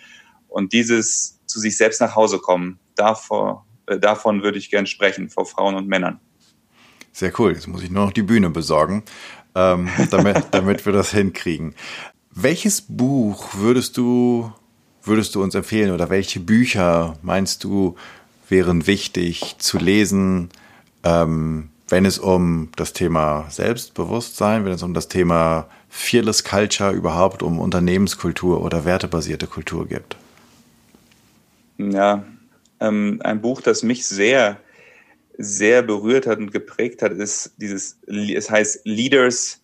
[0.55, 5.29] Und dieses zu sich selbst nach Hause kommen, davor, äh, davon würde ich gern sprechen,
[5.29, 6.21] vor Frauen und Männern.
[7.13, 7.55] Sehr cool.
[7.55, 9.03] Jetzt muss ich nur noch die Bühne besorgen,
[9.57, 11.75] ähm, damit, damit wir das hinkriegen.
[12.31, 14.53] Welches Buch würdest du,
[15.03, 17.97] würdest du uns empfehlen oder welche Bücher meinst du
[18.49, 20.51] wären wichtig zu lesen,
[21.03, 27.43] ähm, wenn es um das Thema Selbstbewusstsein, wenn es um das Thema Fearless Culture überhaupt,
[27.43, 30.17] um Unternehmenskultur oder wertebasierte Kultur gibt?
[31.79, 32.25] Ja,
[32.81, 34.61] ähm, ein Buch, das mich sehr,
[35.37, 39.61] sehr berührt hat und geprägt hat, ist dieses, es heißt Leaders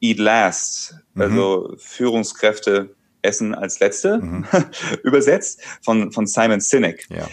[0.00, 1.22] Eat Last, mhm.
[1.22, 4.46] also Führungskräfte essen als Letzte, mhm.
[5.04, 7.06] übersetzt von, von Simon Sinek.
[7.10, 7.28] Ja.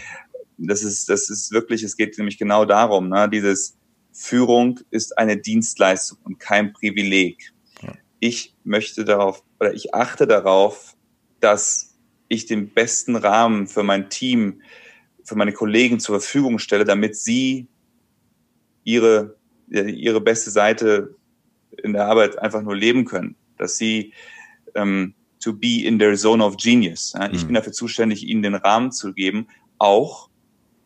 [0.57, 3.77] Das ist, das ist wirklich, es geht nämlich genau darum, ne, dieses
[4.11, 7.53] Führung ist eine Dienstleistung und kein Privileg.
[7.81, 7.93] Ja.
[8.19, 10.95] Ich möchte darauf, oder ich achte darauf,
[11.39, 11.86] dass
[12.27, 14.61] ich den besten Rahmen für mein Team,
[15.23, 17.67] für meine Kollegen zur Verfügung stelle, damit sie
[18.83, 19.35] ihre,
[19.69, 21.15] ihre beste Seite
[21.83, 23.35] in der Arbeit einfach nur leben können.
[23.57, 24.13] Dass sie
[24.75, 27.13] ähm, to be in their zone of genius.
[27.13, 27.47] Ja, ich mhm.
[27.47, 29.47] bin dafür zuständig, ihnen den Rahmen zu geben,
[29.77, 30.29] auch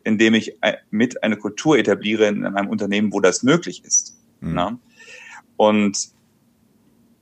[0.04, 4.18] indem ich äh, mit eine Kultur etabliere in einem Unternehmen, wo das möglich ist.
[4.40, 4.78] Mhm.
[5.56, 6.10] Und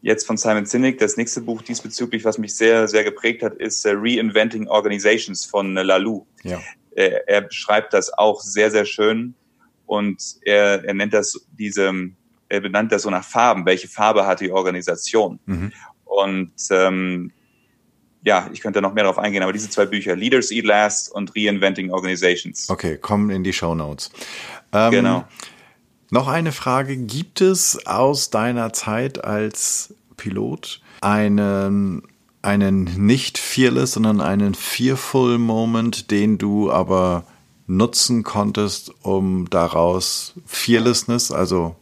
[0.02, 0.98] jetzt von Simon Sinek.
[0.98, 5.76] Das nächste Buch diesbezüglich, was mich sehr, sehr geprägt hat, ist uh, Reinventing Organizations von
[5.76, 6.26] uh, Lalou.
[6.42, 6.60] Ja.
[6.94, 9.34] Er, er beschreibt das auch sehr, sehr schön
[9.86, 11.92] und er, er nennt das diese,
[12.48, 13.66] er benannt das so nach Farben.
[13.66, 15.38] Welche Farbe hat die Organisation?
[15.46, 15.72] Mhm.
[16.04, 17.32] Und ähm,
[18.22, 21.34] ja, ich könnte noch mehr darauf eingehen, aber diese zwei Bücher, Leaders Eat Last und
[21.36, 22.68] Reinventing Organizations.
[22.68, 24.10] Okay, kommen in die Show Notes.
[24.72, 25.24] Ähm, genau.
[26.10, 26.96] Noch eine Frage.
[26.96, 32.02] Gibt es aus deiner Zeit als Pilot einen,
[32.42, 37.24] einen nicht fearless, sondern einen fearful Moment, den du aber
[37.66, 41.76] nutzen konntest, um daraus Fearlessness, also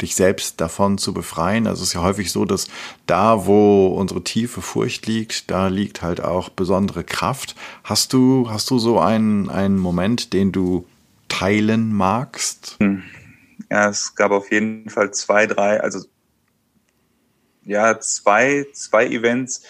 [0.00, 1.66] dich selbst davon zu befreien.
[1.66, 2.68] Also es ist ja häufig so, dass
[3.06, 7.54] da, wo unsere tiefe Furcht liegt, da liegt halt auch besondere Kraft.
[7.84, 10.86] Hast du, hast du so einen, einen Moment, den du
[11.28, 12.76] teilen magst?
[12.80, 13.02] Hm.
[13.70, 16.06] Ja, es gab auf jeden Fall zwei, drei, also
[17.62, 19.62] ja, zwei, zwei Events.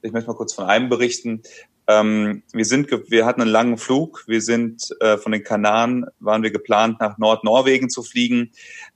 [0.00, 1.42] Ich möchte mal kurz von einem berichten.
[1.86, 4.24] Ähm, wir sind, wir hatten einen langen Flug.
[4.26, 8.52] Wir sind äh, von den Kanaren waren wir geplant, nach Nordnorwegen zu fliegen,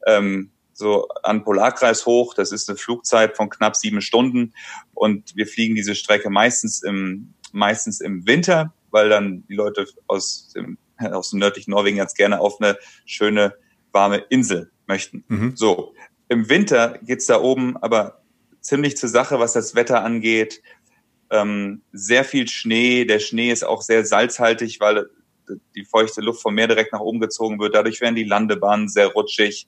[0.06, 2.34] ähm, so an Polarkreis hoch.
[2.34, 4.52] Das ist eine Flugzeit von knapp sieben Stunden
[4.94, 10.48] und wir fliegen diese Strecke meistens im meistens im Winter, weil dann die Leute aus
[10.54, 13.54] dem aus dem nördlichen Norwegen ganz gerne auf eine schöne
[13.96, 15.24] warme Insel möchten.
[15.28, 15.56] Mhm.
[15.56, 15.94] So,
[16.28, 18.20] im Winter geht's da oben aber
[18.60, 20.60] ziemlich zur Sache, was das Wetter angeht.
[21.30, 23.06] Ähm, sehr viel Schnee.
[23.06, 25.06] Der Schnee ist auch sehr salzhaltig, weil
[25.74, 27.74] die feuchte Luft vom Meer direkt nach oben gezogen wird.
[27.74, 29.66] Dadurch werden die Landebahnen sehr rutschig.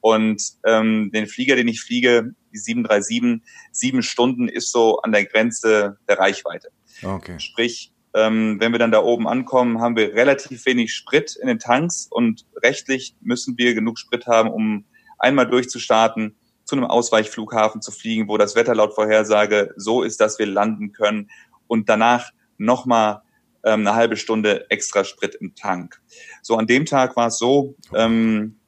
[0.00, 5.24] Und ähm, den Flieger, den ich fliege, die 737, sieben Stunden ist so an der
[5.24, 6.68] Grenze der Reichweite.
[7.02, 7.38] Okay.
[7.38, 11.58] Sprich, ähm, wenn wir dann da oben ankommen, haben wir relativ wenig Sprit in den
[11.58, 14.84] Tanks und rechtlich müssen wir genug Sprit haben, um
[15.18, 20.38] einmal durchzustarten, zu einem Ausweichflughafen zu fliegen, wo das Wetter laut Vorhersage so ist, dass
[20.38, 21.28] wir landen können
[21.66, 23.22] und danach nochmal
[23.64, 26.00] ähm, eine halbe Stunde extra Sprit im Tank.
[26.42, 28.60] So an dem Tag war es so, ähm,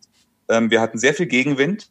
[0.48, 1.90] ähm, wir hatten sehr viel Gegenwind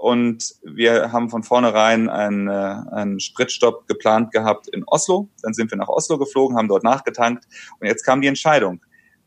[0.00, 2.52] und wir haben von vornherein einen, äh,
[2.90, 5.28] einen Spritstopp geplant gehabt in Oslo.
[5.42, 7.44] Dann sind wir nach Oslo geflogen, haben dort nachgetankt.
[7.78, 8.80] Und jetzt kam die Entscheidung.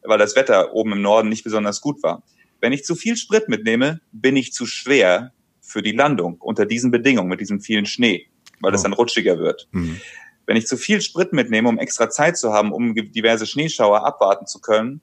[0.05, 2.23] weil das Wetter oben im Norden nicht besonders gut war.
[2.59, 6.91] Wenn ich zu viel Sprit mitnehme, bin ich zu schwer für die Landung unter diesen
[6.91, 8.27] Bedingungen mit diesem vielen Schnee,
[8.59, 8.83] weil es oh.
[8.83, 9.69] dann rutschiger wird.
[9.71, 10.01] Mhm.
[10.45, 14.47] Wenn ich zu viel Sprit mitnehme, um extra Zeit zu haben, um diverse Schneeschauer abwarten
[14.47, 15.01] zu können,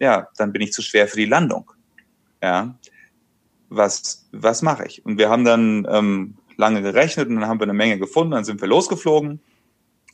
[0.00, 1.70] ja, dann bin ich zu schwer für die Landung.
[2.42, 2.76] Ja,
[3.68, 5.04] was, was mache ich?
[5.04, 8.44] Und wir haben dann ähm, lange gerechnet und dann haben wir eine Menge gefunden, dann
[8.44, 9.40] sind wir losgeflogen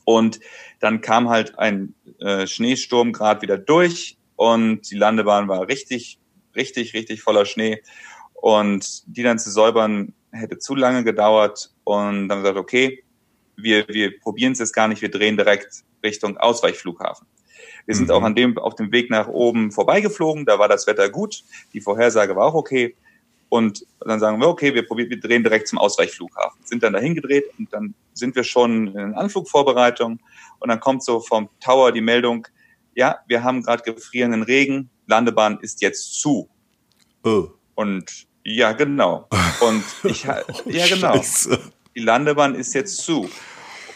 [0.05, 0.39] und
[0.79, 6.19] dann kam halt ein äh, Schneesturm gerade wieder durch und die Landebahn war richtig,
[6.55, 7.81] richtig, richtig voller Schnee
[8.33, 13.03] und die dann zu säubern hätte zu lange gedauert und dann haben wir gesagt, okay,
[13.55, 17.27] wir, wir probieren es jetzt gar nicht, wir drehen direkt Richtung Ausweichflughafen.
[17.85, 18.13] Wir sind mhm.
[18.13, 21.43] auch an dem, auf dem Weg nach oben vorbeigeflogen, da war das Wetter gut,
[21.73, 22.95] die Vorhersage war auch okay.
[23.53, 26.59] Und dann sagen wir, okay, wir, probieren, wir drehen direkt zum Ausweichflughafen.
[26.65, 30.19] Sind dann dahin gedreht und dann sind wir schon in Anflugvorbereitung.
[30.57, 32.47] Und dann kommt so vom Tower die Meldung,
[32.95, 36.49] ja, wir haben gerade gefrierenden Regen, Landebahn ist jetzt zu.
[37.23, 37.49] Oh.
[37.75, 39.29] Und ja, genau.
[39.61, 41.13] Und ich, oh, ja, genau.
[41.17, 41.59] Scheiße.
[41.95, 43.29] Die Landebahn ist jetzt zu.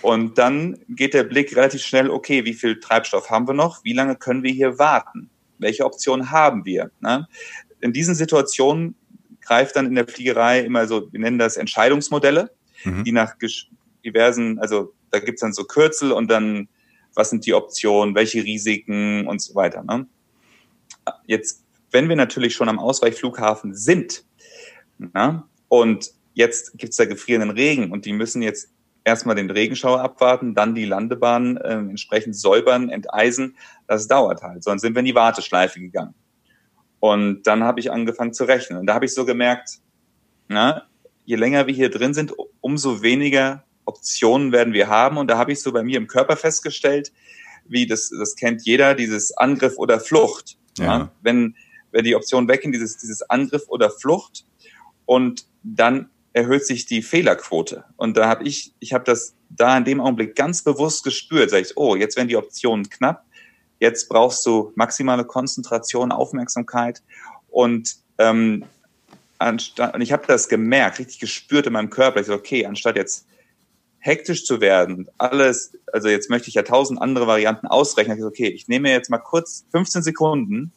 [0.04, 3.84] Und dann geht der Blick relativ schnell, okay, wie viel Treibstoff haben wir noch?
[3.84, 5.32] Wie lange können wir hier warten?
[5.58, 6.92] Welche Optionen haben wir?
[7.00, 7.28] Ne?
[7.82, 8.94] In diesen Situationen
[9.48, 12.52] greift dann in der Fliegerei immer so, wir nennen das Entscheidungsmodelle,
[12.84, 13.04] mhm.
[13.04, 13.36] die nach
[14.04, 16.68] diversen, also da gibt's dann so Kürzel und dann,
[17.16, 19.84] was sind die Optionen, welche Risiken und so weiter.
[19.84, 20.06] Ne?
[21.26, 24.26] Jetzt, wenn wir natürlich schon am Ausweichflughafen sind
[24.98, 28.70] na, und jetzt gibt's da gefrierenden Regen und die müssen jetzt
[29.04, 33.56] erstmal den Regenschauer abwarten, dann die Landebahn äh, entsprechend säubern, enteisen.
[33.88, 34.64] Das dauert halt.
[34.64, 36.14] Sonst sind wir in die Warteschleife gegangen.
[37.00, 38.80] Und dann habe ich angefangen zu rechnen.
[38.80, 39.80] Und da habe ich so gemerkt,
[40.48, 40.88] na,
[41.26, 45.18] je länger wir hier drin sind, umso weniger Optionen werden wir haben.
[45.18, 47.12] Und da habe ich so bei mir im Körper festgestellt,
[47.68, 50.58] wie das, das kennt jeder, dieses Angriff oder Flucht.
[50.78, 50.86] Ja.
[50.86, 51.12] ja.
[51.22, 51.56] Wenn,
[51.92, 54.46] wenn die Option weggehen, dieses, dieses Angriff oder Flucht.
[55.06, 57.84] Und dann erhöht sich die Fehlerquote.
[57.96, 61.50] Und da habe ich, ich habe das da in dem Augenblick ganz bewusst gespürt.
[61.50, 63.26] Sag ich, oh, jetzt werden die Optionen knapp.
[63.80, 67.02] Jetzt brauchst du maximale Konzentration, Aufmerksamkeit.
[67.50, 68.66] Und ähm,
[69.38, 72.20] anstatt, und ich habe das gemerkt, richtig gespürt in meinem Körper.
[72.20, 73.26] Ich so, okay, anstatt jetzt
[74.00, 78.18] hektisch zu werden, alles, also jetzt möchte ich ja tausend andere Varianten ausrechnen.
[78.18, 80.72] Ich so, okay, ich nehme jetzt mal kurz 15 Sekunden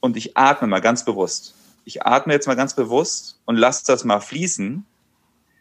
[0.00, 1.54] und ich atme mal ganz bewusst
[1.86, 4.84] ich atme jetzt mal ganz bewusst und lasse das mal fließen,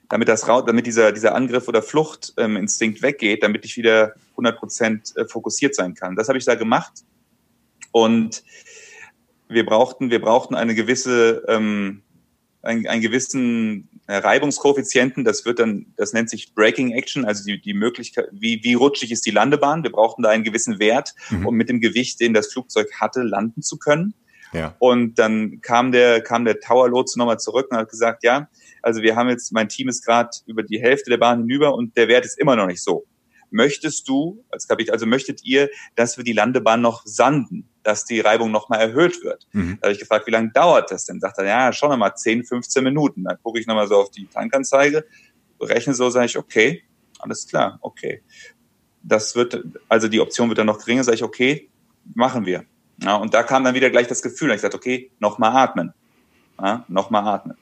[0.10, 5.14] damit das damit dieser dieser Angriff oder Fluchtinstinkt ähm, weggeht, damit ich wieder 100 Prozent
[5.16, 6.16] äh, fokussiert sein kann.
[6.16, 6.94] Das habe ich da gemacht
[7.92, 8.44] und
[9.48, 12.02] wir brauchten wir brauchten eine gewisse ähm,
[12.62, 15.24] einen, einen gewissen Reibungskoeffizienten.
[15.24, 19.12] Das wird dann das nennt sich Braking Action, also die die Möglichkeit wie wie rutschig
[19.12, 19.84] ist die Landebahn.
[19.84, 21.48] Wir brauchten da einen gewissen Wert, mhm.
[21.48, 24.14] um mit dem Gewicht, den das Flugzeug hatte, landen zu können.
[24.56, 24.76] Ja.
[24.80, 28.48] Und dann kam der, kam der Tower-Lotse nochmal zurück und hat gesagt, ja,
[28.82, 31.98] also wir haben jetzt, mein Team ist gerade über die Hälfte der Bahn hinüber und
[31.98, 33.06] der Wert ist immer noch nicht so.
[33.56, 38.20] Möchtest du, als Kapitän, also möchtet ihr, dass wir die Landebahn noch sanden, dass die
[38.20, 39.48] Reibung nochmal erhöht wird?
[39.54, 39.78] Mhm.
[39.80, 41.22] Da habe ich gefragt, wie lange dauert das denn?
[41.22, 43.24] Sagt er, ja, schon nochmal 10, 15 Minuten.
[43.24, 45.06] Dann gucke ich nochmal so auf die Tankanzeige,
[45.62, 46.84] rechne so, sage ich, okay,
[47.20, 48.24] alles klar, okay.
[49.02, 51.70] Das wird, also die Option wird dann noch geringer, sage ich, okay,
[52.14, 52.66] machen wir.
[53.02, 55.94] Ja, und da kam dann wieder gleich das Gefühl, ich sagte, okay, nochmal atmen.
[56.60, 57.56] Ja, nochmal atmen.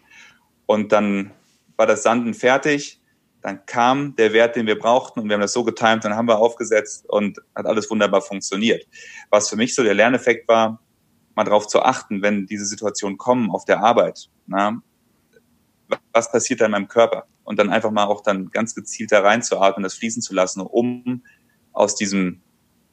[0.65, 1.29] Und dann
[1.77, 2.99] war das Sanden fertig,
[3.43, 6.27] dann kam der Wert, den wir brauchten und wir haben das so getimt, dann haben
[6.27, 8.87] wir aufgesetzt und hat alles wunderbar funktioniert.
[9.29, 10.81] Was für mich so der Lerneffekt war,
[11.35, 14.29] mal darauf zu achten, wenn diese Situationen kommen auf der Arbeit.
[14.47, 14.81] Na,
[16.13, 17.25] was passiert da in meinem Körper?
[17.43, 21.23] Und dann einfach mal auch dann ganz gezielt da reinzuatmen, das fließen zu lassen, um
[21.73, 22.41] aus diesem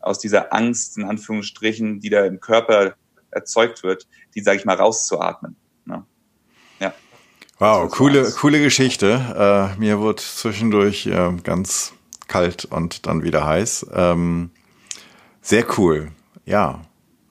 [0.01, 2.94] aus dieser Angst, in Anführungsstrichen, die da im Körper
[3.30, 5.57] erzeugt wird, die, sage ich mal, rauszuatmen.
[7.61, 8.36] Wow, coole, alles.
[8.36, 9.74] coole Geschichte.
[9.76, 11.92] Äh, mir wurde zwischendurch äh, ganz
[12.26, 13.86] kalt und dann wieder heiß.
[13.92, 14.48] Ähm,
[15.42, 16.11] sehr cool.
[16.46, 16.80] Ja.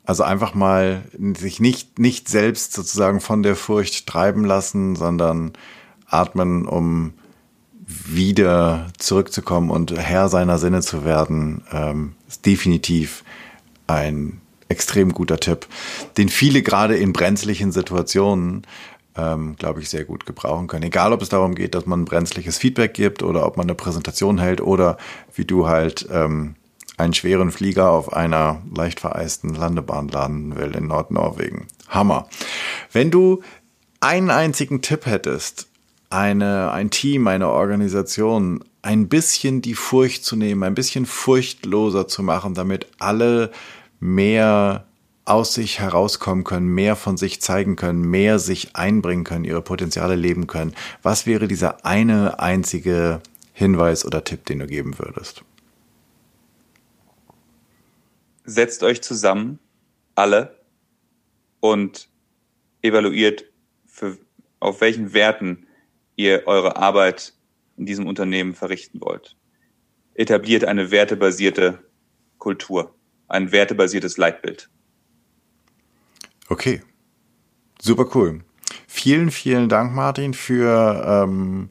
[0.05, 1.03] Also einfach mal
[1.35, 5.53] sich nicht, nicht selbst sozusagen von der Furcht treiben lassen, sondern
[6.05, 7.13] atmen, um
[7.87, 13.23] wieder zurückzukommen und Herr seiner Sinne zu werden, ähm, ist definitiv
[13.87, 15.65] ein extrem guter Tipp,
[16.17, 18.61] den viele gerade in brenzlichen Situationen,
[19.19, 20.83] ähm, glaube ich, sehr gut gebrauchen können.
[20.83, 24.39] Egal, ob es darum geht, dass man brenzliges Feedback gibt oder ob man eine Präsentation
[24.39, 24.97] hält oder
[25.35, 26.55] wie du halt ähm,
[26.97, 31.67] einen schweren Flieger auf einer leicht vereisten Landebahn landen will in Nordnorwegen.
[31.87, 32.27] Hammer.
[32.91, 33.41] Wenn du
[33.99, 35.67] einen einzigen Tipp hättest,
[36.09, 42.23] eine, ein Team, eine Organisation ein bisschen die Furcht zu nehmen, ein bisschen furchtloser zu
[42.23, 43.51] machen, damit alle
[43.99, 44.85] mehr
[45.29, 50.15] aus sich herauskommen können, mehr von sich zeigen können, mehr sich einbringen können, ihre Potenziale
[50.15, 50.75] leben können.
[51.03, 53.21] Was wäre dieser eine einzige
[53.53, 55.43] Hinweis oder Tipp, den du geben würdest?
[58.45, 59.59] Setzt euch zusammen,
[60.15, 60.57] alle,
[61.59, 62.09] und
[62.81, 63.45] evaluiert,
[63.85, 64.17] für,
[64.59, 65.67] auf welchen Werten
[66.15, 67.33] ihr eure Arbeit
[67.77, 69.35] in diesem Unternehmen verrichten wollt.
[70.13, 71.79] Etabliert eine wertebasierte
[72.37, 72.95] Kultur,
[73.27, 74.69] ein wertebasiertes Leitbild.
[76.49, 76.81] Okay,
[77.79, 78.41] super cool.
[78.87, 81.69] Vielen, vielen Dank, Martin, für ähm,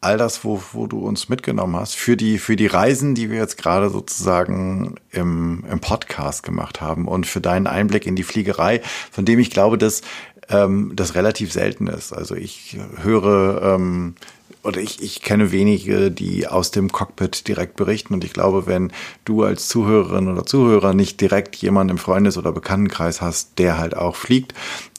[0.00, 3.38] all das, wo, wo du uns mitgenommen hast, für die, für die Reisen, die wir
[3.38, 8.82] jetzt gerade sozusagen im, im Podcast gemacht haben und für deinen Einblick in die Fliegerei,
[9.12, 10.02] von dem ich glaube, dass
[10.48, 12.12] ähm, das relativ selten ist.
[12.12, 14.16] Also ich höre ähm,
[14.66, 18.14] oder ich, ich kenne wenige, die aus dem Cockpit direkt berichten.
[18.14, 18.92] Und ich glaube, wenn
[19.24, 23.96] du als Zuhörerin oder Zuhörer nicht direkt jemanden im Freundes- oder Bekanntenkreis hast, der halt
[23.96, 24.54] auch fliegt,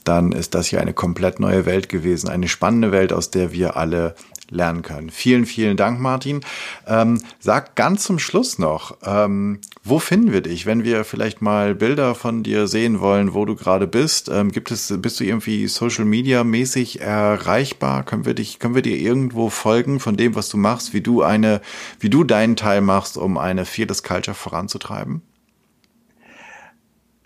[0.05, 2.29] dann ist das hier eine komplett neue Welt gewesen.
[2.29, 4.15] Eine spannende Welt, aus der wir alle
[4.49, 5.09] lernen können.
[5.09, 6.41] Vielen, vielen Dank, Martin.
[6.87, 11.75] Ähm, sag ganz zum Schluss noch, ähm, wo finden wir dich, wenn wir vielleicht mal
[11.75, 14.29] Bilder von dir sehen wollen, wo du gerade bist?
[14.29, 18.03] Ähm, gibt es, bist du irgendwie Social Media mäßig erreichbar?
[18.03, 21.23] Können wir dich, können wir dir irgendwo folgen von dem, was du machst, wie du
[21.23, 21.61] eine,
[21.99, 25.21] wie du deinen Teil machst, um eine Fearless Culture voranzutreiben?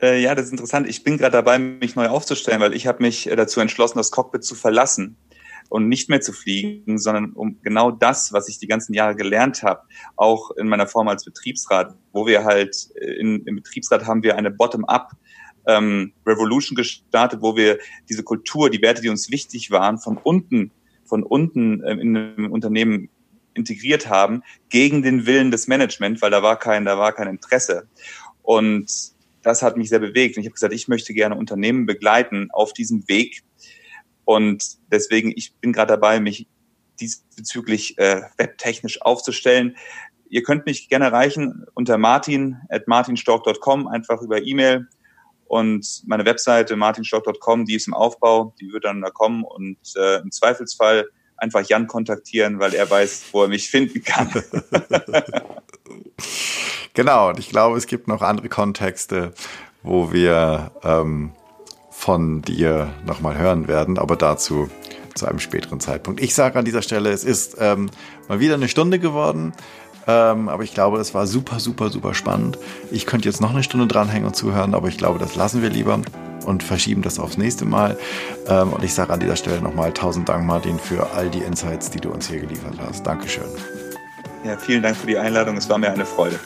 [0.01, 0.88] Äh, ja, das ist interessant.
[0.89, 4.11] Ich bin gerade dabei, mich neu aufzustellen, weil ich habe mich äh, dazu entschlossen, das
[4.11, 5.17] Cockpit zu verlassen
[5.72, 9.63] und nicht mehr zu fliegen, sondern um genau das, was ich die ganzen Jahre gelernt
[9.63, 9.84] habe,
[10.17, 14.36] auch in meiner Form als Betriebsrat, wo wir halt äh, in, im Betriebsrat haben wir
[14.36, 15.13] eine Bottom-up
[15.67, 20.72] ähm, Revolution gestartet, wo wir diese Kultur, die Werte, die uns wichtig waren, von unten,
[21.05, 23.07] von unten ähm, in einem Unternehmen
[23.53, 27.88] integriert haben, gegen den Willen des Management, weil da war kein, da war kein Interesse.
[28.41, 28.91] Und
[29.41, 30.36] das hat mich sehr bewegt.
[30.36, 33.43] Und ich habe gesagt, ich möchte gerne Unternehmen begleiten auf diesem Weg,
[34.36, 36.47] und deswegen, ich bin gerade dabei, mich
[36.99, 39.75] diesbezüglich äh, webtechnisch aufzustellen.
[40.29, 44.88] Ihr könnt mich gerne erreichen unter martin at martinstork.com, einfach über E-Mail.
[45.45, 49.43] Und meine Webseite martinstork.com, die ist im Aufbau, die wird dann da kommen.
[49.43, 54.32] Und äh, im Zweifelsfall einfach Jan kontaktieren, weil er weiß, wo er mich finden kann.
[56.93, 59.34] genau, und ich glaube, es gibt noch andere Kontexte,
[59.84, 61.34] wo wir ähm,
[62.01, 64.69] von dir nochmal hören werden, aber dazu
[65.13, 66.19] zu einem späteren Zeitpunkt.
[66.19, 67.91] Ich sage an dieser Stelle, es ist ähm,
[68.27, 69.53] mal wieder eine Stunde geworden,
[70.07, 72.57] ähm, aber ich glaube, es war super, super, super spannend.
[72.89, 75.69] Ich könnte jetzt noch eine Stunde dranhängen und zuhören, aber ich glaube, das lassen wir
[75.69, 76.01] lieber
[76.43, 77.99] und verschieben das aufs nächste Mal.
[78.47, 81.91] Ähm, und ich sage an dieser Stelle nochmal tausend Dank, Martin, für all die Insights,
[81.91, 83.05] die du uns hier geliefert hast.
[83.05, 83.45] Dankeschön.
[84.43, 85.55] Ja, vielen Dank für die Einladung.
[85.55, 86.39] Es war mir eine Freude.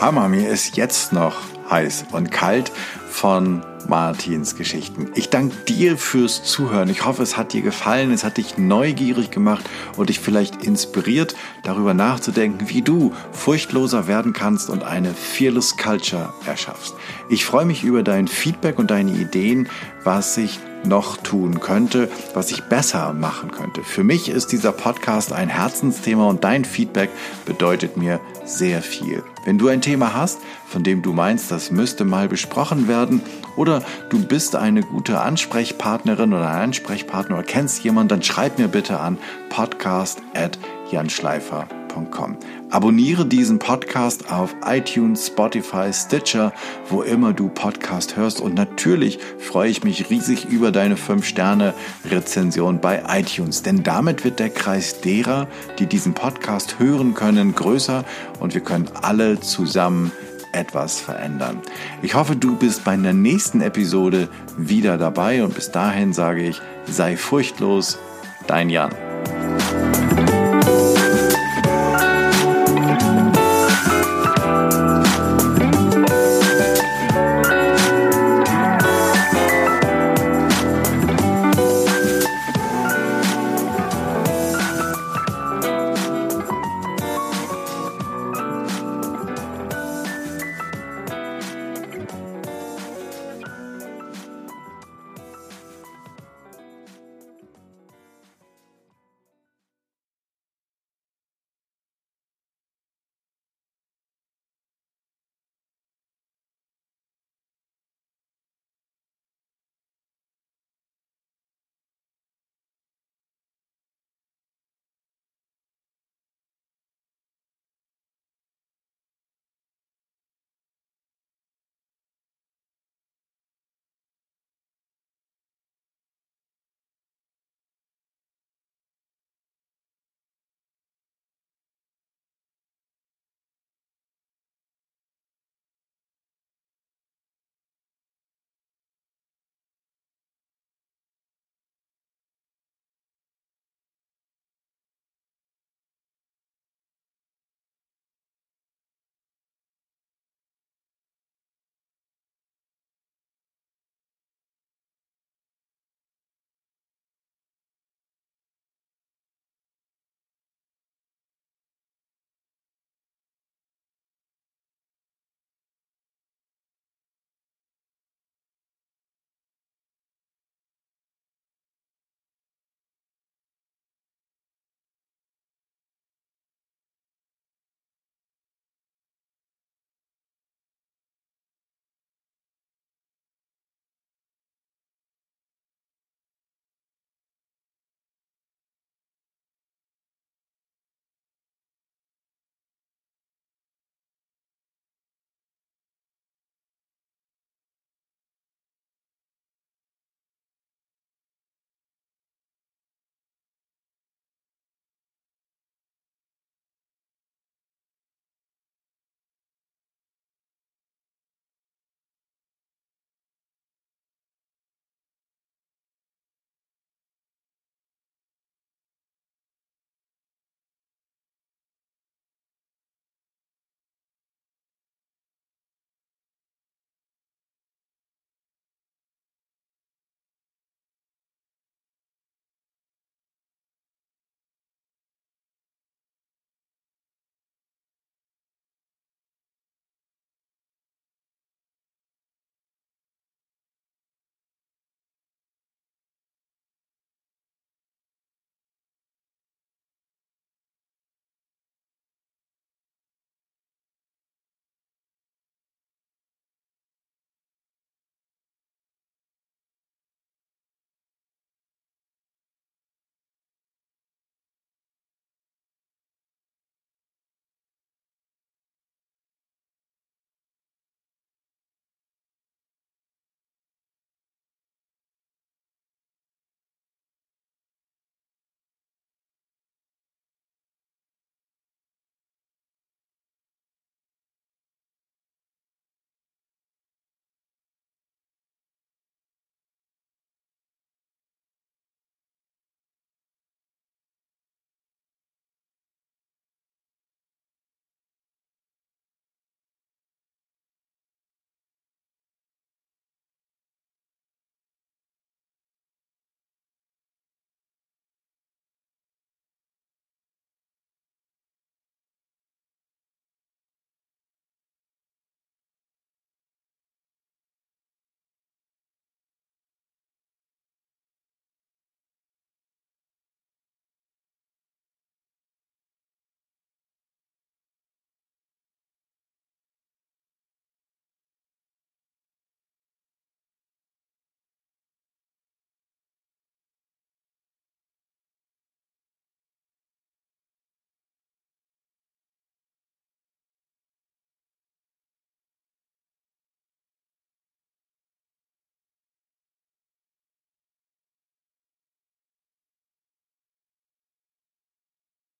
[0.00, 1.34] Hammer, mir ist jetzt noch
[1.68, 2.70] heiß und kalt
[3.10, 5.10] von Martins Geschichten.
[5.16, 6.88] Ich danke dir fürs Zuhören.
[6.88, 11.34] Ich hoffe, es hat dir gefallen, es hat dich neugierig gemacht und dich vielleicht inspiriert,
[11.64, 16.94] darüber nachzudenken, wie du furchtloser werden kannst und eine Fearless Culture erschaffst.
[17.28, 19.68] Ich freue mich über dein Feedback und deine Ideen,
[20.04, 23.82] was sich noch tun könnte, was ich besser machen könnte.
[23.82, 27.10] Für mich ist dieser Podcast ein Herzensthema und dein Feedback
[27.46, 29.22] bedeutet mir sehr viel.
[29.44, 33.22] Wenn du ein Thema hast, von dem du meinst, das müsste mal besprochen werden,
[33.56, 38.68] oder du bist eine gute Ansprechpartnerin oder ein Ansprechpartner oder kennst jemanden, dann schreib mir
[38.68, 39.18] bitte an
[39.48, 40.58] podcast at
[40.90, 42.36] janschleifer.com www.podcast.com.
[42.70, 46.52] Abonniere diesen Podcast auf iTunes, Spotify, Stitcher,
[46.88, 48.40] wo immer du Podcast hörst.
[48.40, 54.50] Und natürlich freue ich mich riesig über deine 5-Sterne-Rezension bei iTunes, denn damit wird der
[54.50, 55.46] Kreis derer,
[55.78, 58.04] die diesen Podcast hören können, größer
[58.40, 60.12] und wir können alle zusammen
[60.52, 61.60] etwas verändern.
[62.02, 66.60] Ich hoffe, du bist bei der nächsten Episode wieder dabei und bis dahin sage ich,
[66.86, 67.98] sei furchtlos,
[68.46, 68.90] dein Jan.